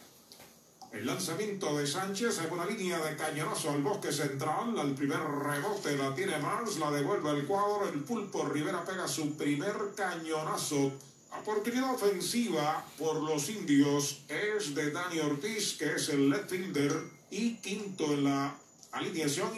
[0.93, 4.79] El lanzamiento de Sánchez en una línea de cañonazo al bosque central.
[4.79, 7.89] Al primer rebote la tiene Mars, la devuelve al cuadro.
[7.89, 10.93] El pulpo Rivera pega su primer cañonazo.
[11.41, 16.93] Oportunidad ofensiva por los indios es de Dani Ortiz, que es el left fielder
[17.31, 18.57] y quinto en la
[18.93, 19.51] alineación.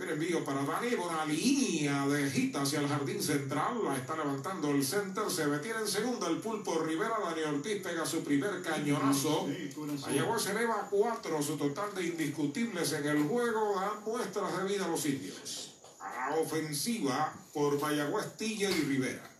[0.00, 4.70] Primer envío para Dani, una línea de hit hacia el jardín central, la está levantando
[4.70, 9.46] el center, se detiene en segunda el pulpo Rivera, Dani Ortiz pega su primer cañonazo.
[9.74, 10.00] Corazón.
[10.00, 14.86] Mayagüez eleva a cuatro su total de indiscutibles en el juego, dan muestras de vida
[14.86, 15.74] a los indios.
[16.00, 19.30] A la ofensiva por Mayagüez, Tilla y Rivera.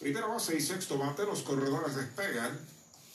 [0.00, 2.58] Primera base y sexto bate, los corredores despegan.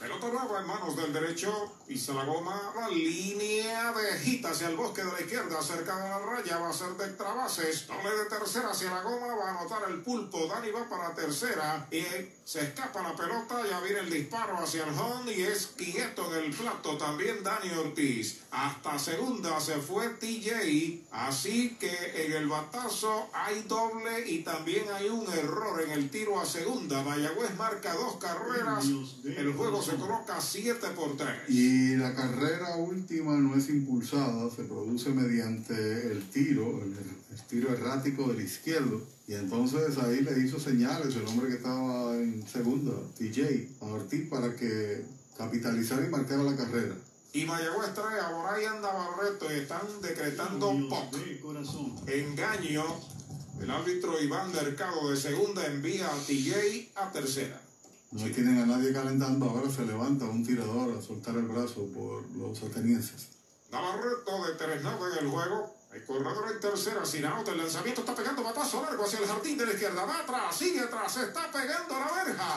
[0.01, 4.75] Pelota nueva en manos del derecho, pisa la goma, la línea de hit hacia el
[4.75, 8.09] bosque de la izquierda, cerca de la raya, va a ser de extra bases, doble
[8.09, 12.03] de tercera hacia la goma, va a anotar el pulpo, Dani va para tercera, y
[12.43, 16.45] se escapa la pelota, ya viene el disparo hacia el home, y es quieto en
[16.45, 18.39] el plato también Dani Ortiz.
[18.49, 25.09] Hasta segunda se fue TJ, así que en el batazo hay doble y también hay
[25.09, 27.03] un error en el tiro a segunda.
[27.03, 28.85] Mayagüez marca dos carreras,
[29.23, 31.29] el juego se coloca 7 por 3.
[31.49, 36.95] Y la carrera última no es impulsada, se produce mediante el tiro, el,
[37.31, 39.01] el tiro errático del izquierdo.
[39.27, 44.29] Y entonces ahí le hizo señales el hombre que estaba en segunda, TJ, a Ortiz,
[44.29, 45.03] para que
[45.37, 46.95] capitalizara y marcara la carrera.
[47.33, 52.07] Y Mayagüez trae a Brian Navarreto y están decretando POC.
[52.07, 52.83] Engaño.
[53.61, 57.61] El árbitro Iván Mercado de segunda envía a TJ a tercera.
[58.11, 62.29] No tienen a nadie calentando, ahora se levanta un tirador a soltar el brazo por
[62.31, 63.29] los atenienses.
[63.71, 65.75] Navarreto de 3 en el juego.
[65.93, 69.57] El corredor en tercera, sin out, el lanzamiento está pegando batazo largo hacia el jardín
[69.57, 70.05] de la izquierda.
[70.05, 72.55] Va atrás, sigue atrás, está pegando a la verja.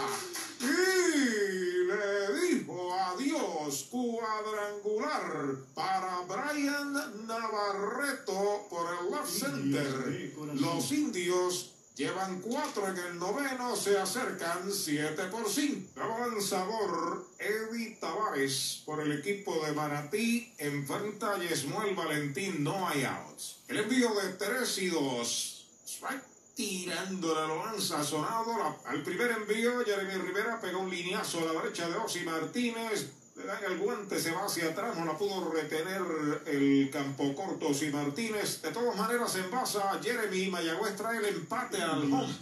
[0.61, 10.33] Y le dijo adiós, cuadrangular para Brian Navarreto por el left center.
[10.55, 16.01] Los indios Llevan cuatro en el noveno, se acercan siete por cinco.
[16.27, 20.53] en sabor Eddie Tavares por el equipo de Manatí.
[20.59, 23.59] Enfrenta a Yesmuel Valentín, no hay outs.
[23.69, 25.67] El envío de tres y dos.
[25.87, 26.25] Strike
[26.57, 28.77] tirando la lanza sonado.
[28.87, 33.47] al primer envío, Jeremy Rivera pegó un lineazo a la derecha de Osi Martínez le
[33.47, 36.03] dan el guante, se va hacia atrás, no la pudo retener
[36.47, 38.63] el campo corto y Martínez.
[38.63, 42.33] De todas maneras, envasa Jeremy Mayagüez trae el empate al home.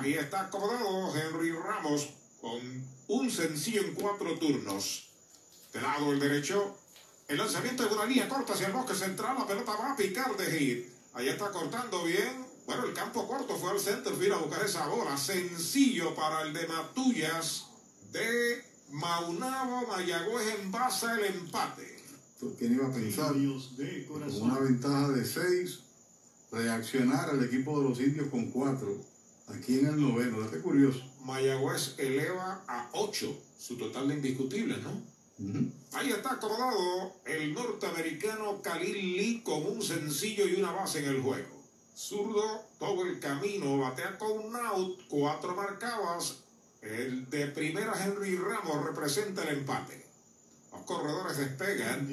[0.00, 2.10] Ahí está acomodado Henry Ramos
[2.40, 2.60] con
[3.08, 5.08] un sencillo en cuatro turnos.
[5.72, 6.76] De lado el derecho,
[7.28, 10.36] el lanzamiento de una línea corta hacia el bosque central, la pelota va a picar
[10.36, 10.88] de hit.
[11.14, 12.46] Ahí está cortando bien.
[12.66, 15.16] Bueno, el campo corto fue al center field a buscar esa bola.
[15.16, 17.66] Sencillo para el de Matullas
[18.12, 21.96] de Maunabo, Mayagüez envasa el empate.
[22.58, 23.32] ¿Quién iba a pensar?
[24.06, 25.80] Con una ventaja de 6,
[26.50, 28.94] reaccionar al equipo de los indios con 4.
[29.48, 31.00] Aquí en el noveno, qué curioso.
[31.24, 35.00] Mayagüez eleva a 8 su total de indiscutibles, ¿no?
[35.92, 41.22] Ahí está acordado el norteamericano Khalil Lee con un sencillo y una base en el
[41.22, 41.62] juego.
[41.96, 46.41] Zurdo, todo el camino, batea con un out, cuatro marcadas,
[46.82, 50.04] el de primera Henry Ramos representa el empate.
[50.72, 52.08] Los corredores despegan.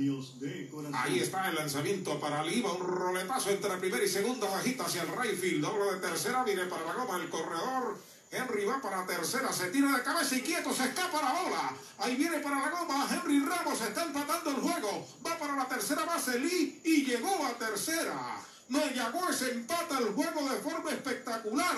[0.93, 2.73] Ahí está el lanzamiento para Liva.
[2.73, 5.61] Un roletazo entre primera y segunda bajita hacia el right field.
[5.63, 6.43] Doble de tercera.
[6.43, 7.97] Viene para la goma el corredor.
[8.31, 9.51] Henry va para tercera.
[9.51, 10.71] Se tira de cabeza y quieto.
[10.73, 11.73] Se escapa la bola.
[11.97, 13.07] Ahí viene para la goma.
[13.09, 15.07] Henry Ramos está empatando el juego.
[15.25, 18.39] Va para la tercera base Lee y llegó a tercera.
[18.69, 21.77] Mayagüez empata el juego de forma espectacular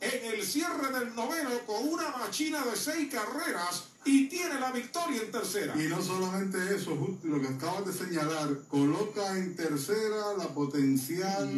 [0.00, 5.22] en el cierre del noveno con una machina de seis carreras y tiene la victoria
[5.22, 5.74] en tercera.
[5.82, 11.50] Y no solamente eso, lo que acabas de señalar, coloca en tercera la potencial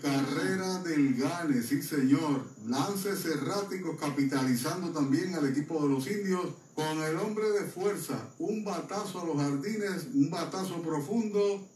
[0.00, 2.46] carrera del Gane, sí señor.
[2.66, 8.64] Lances erráticos capitalizando también al equipo de los indios con el hombre de fuerza, un
[8.64, 11.68] batazo a los jardines, un batazo profundo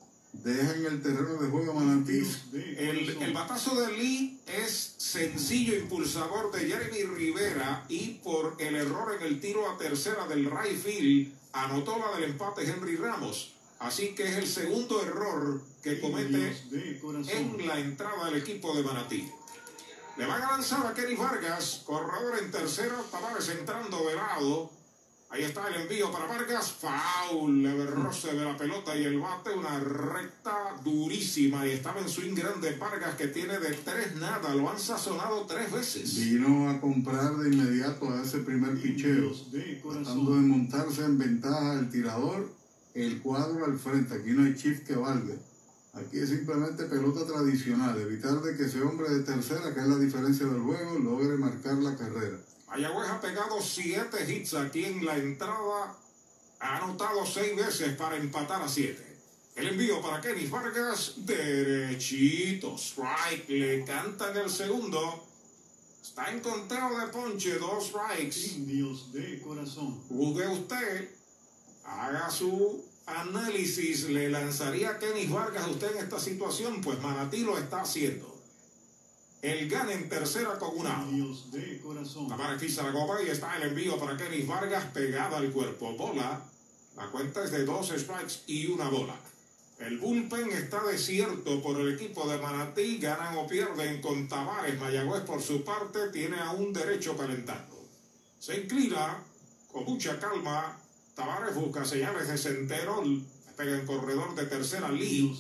[0.45, 2.23] Deja en el terreno de juego Manatí.
[2.53, 9.27] El, batazo de Lee es sencillo impulsador de Jeremy Rivera y por el error en
[9.27, 13.55] el tiro a tercera del right field anotó la del empate Henry Ramos.
[13.81, 19.29] Así que es el segundo error que comete en la entrada del equipo de Manatí.
[20.17, 24.71] Le van a lanzar a Kenny Vargas, corredor en tercera, Tavares entrando de lado.
[25.31, 26.73] Ahí está el envío para Vargas.
[26.73, 27.63] Foul.
[27.63, 29.51] Le roce de la pelota y el bate.
[29.51, 31.67] Una recta durísima.
[31.67, 34.55] Y estaba en swing grande Vargas que tiene de tres nada.
[34.55, 36.17] Lo han sazonado tres veces.
[36.17, 39.33] Vino a comprar de inmediato a ese primer picheo.
[39.83, 42.51] Tratando de montarse en ventaja el tirador.
[42.95, 44.15] El cuadro al frente.
[44.15, 45.35] Aquí no hay shift que valga.
[45.93, 48.01] Aquí es simplemente pelota tradicional.
[48.01, 51.75] Evitar de que ese hombre de tercera, que es la diferencia del juego, logre marcar
[51.75, 52.39] la carrera.
[52.69, 55.97] Mayagüez ha pegado siete hits aquí en la entrada.
[56.61, 59.07] Ha anotado seis veces para empatar a siete.
[59.55, 65.27] El envío para Kenny Vargas, derechito, strike, le cantan el segundo.
[66.01, 68.55] Está en conteo de ponche, dos strikes.
[68.55, 70.01] Indios de corazón.
[70.09, 71.11] Juzgue usted,
[71.85, 74.09] haga su análisis.
[74.11, 76.81] ¿Le lanzaría a Kenny Vargas a usted en esta situación?
[76.81, 78.38] Pues Manatí lo está haciendo.
[79.41, 81.05] El gana en tercera con una.
[81.11, 82.29] Dios de corazón.
[82.29, 82.37] La
[82.93, 85.93] copa y está el envío para Kenny Vargas pegada al cuerpo.
[85.93, 86.43] Bola.
[86.97, 89.15] La cuenta es de dos strikes y una bola.
[89.79, 92.99] El bullpen está desierto por el equipo de Manatí.
[92.99, 94.81] Ganan o pierden con Tavares.
[94.81, 97.81] Mayagüez, por su parte, tiene aún derecho calentando.
[98.41, 99.23] Se inclina
[99.71, 100.81] con mucha calma.
[101.15, 103.25] Tavares busca señales de centerol
[103.59, 105.37] pega en corredor de tercera Lee.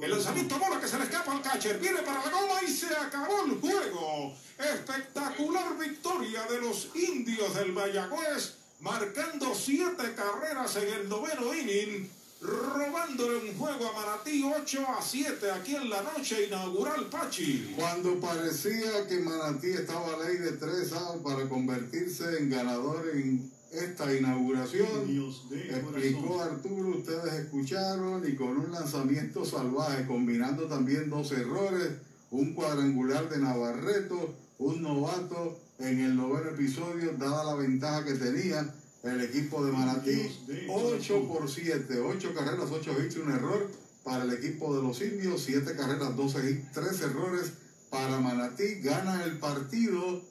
[0.00, 1.80] El lanzamiento bola que se le escapa al catcher.
[1.80, 4.34] Viene para la goma y se acabó el juego.
[4.58, 8.56] Espectacular victoria de los indios del Mayagüez.
[8.80, 12.10] Marcando siete carreras en el noveno inning.
[12.42, 17.72] Robándole un juego a Manatí 8 a 7 aquí en la noche inaugural Pachi.
[17.76, 23.48] Cuando parecía que Manatí estaba a ley de tres outs para convertirse en ganador en
[23.72, 25.08] esta inauguración.
[25.50, 31.90] explicó Arturo, ustedes escucharon, y con un lanzamiento salvaje, combinando también dos errores,
[32.30, 38.74] un cuadrangular de Navarreto, un novato en el noveno episodio, dada la ventaja que tenía
[39.02, 40.30] el equipo de Manatí,
[40.68, 43.70] 8 por 7, 8 carreras, 8 hits, un error,
[44.04, 47.52] para el equipo de los indios, 7 carreras, 12 hits, 3 errores
[47.90, 48.80] para Manatí.
[48.82, 50.22] Gana el partido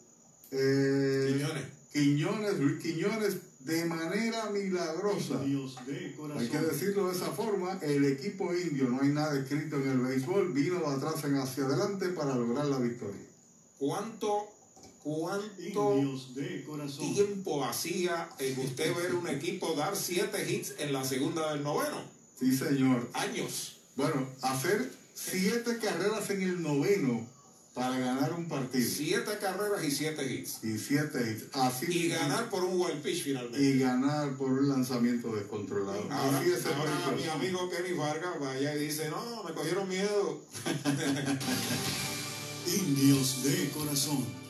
[0.51, 1.80] eh, Quiñones.
[1.91, 5.43] Quiñones, Luis Quiñones, de manera milagrosa.
[5.43, 6.41] Indios de corazón.
[6.41, 9.99] Hay que decirlo de esa forma, el equipo indio, no hay nada escrito en el
[9.99, 13.27] béisbol, vino de atrás en hacia adelante para lograr la victoria.
[13.77, 14.47] ¿Cuánto,
[15.03, 17.13] cuánto Indios de corazón.
[17.13, 22.01] tiempo hacía en usted ver un equipo dar siete hits en la segunda del noveno?
[22.39, 23.09] Sí, señor.
[23.13, 23.79] Años.
[23.95, 27.27] Bueno, hacer siete carreras en el noveno
[27.73, 28.87] para ganar un partido.
[28.89, 30.63] Siete carreras y siete hits.
[30.63, 31.55] Y siete hits.
[31.55, 33.61] Así Y ganar por un wild pitch finalmente.
[33.61, 36.01] y ganar por un lanzamiento descontrolado.
[36.11, 40.41] Ahora, Así es ahora mi amigo Kenny Vargas vaya y dice, no, me cogieron miedo.
[42.67, 44.40] Indios de corazón.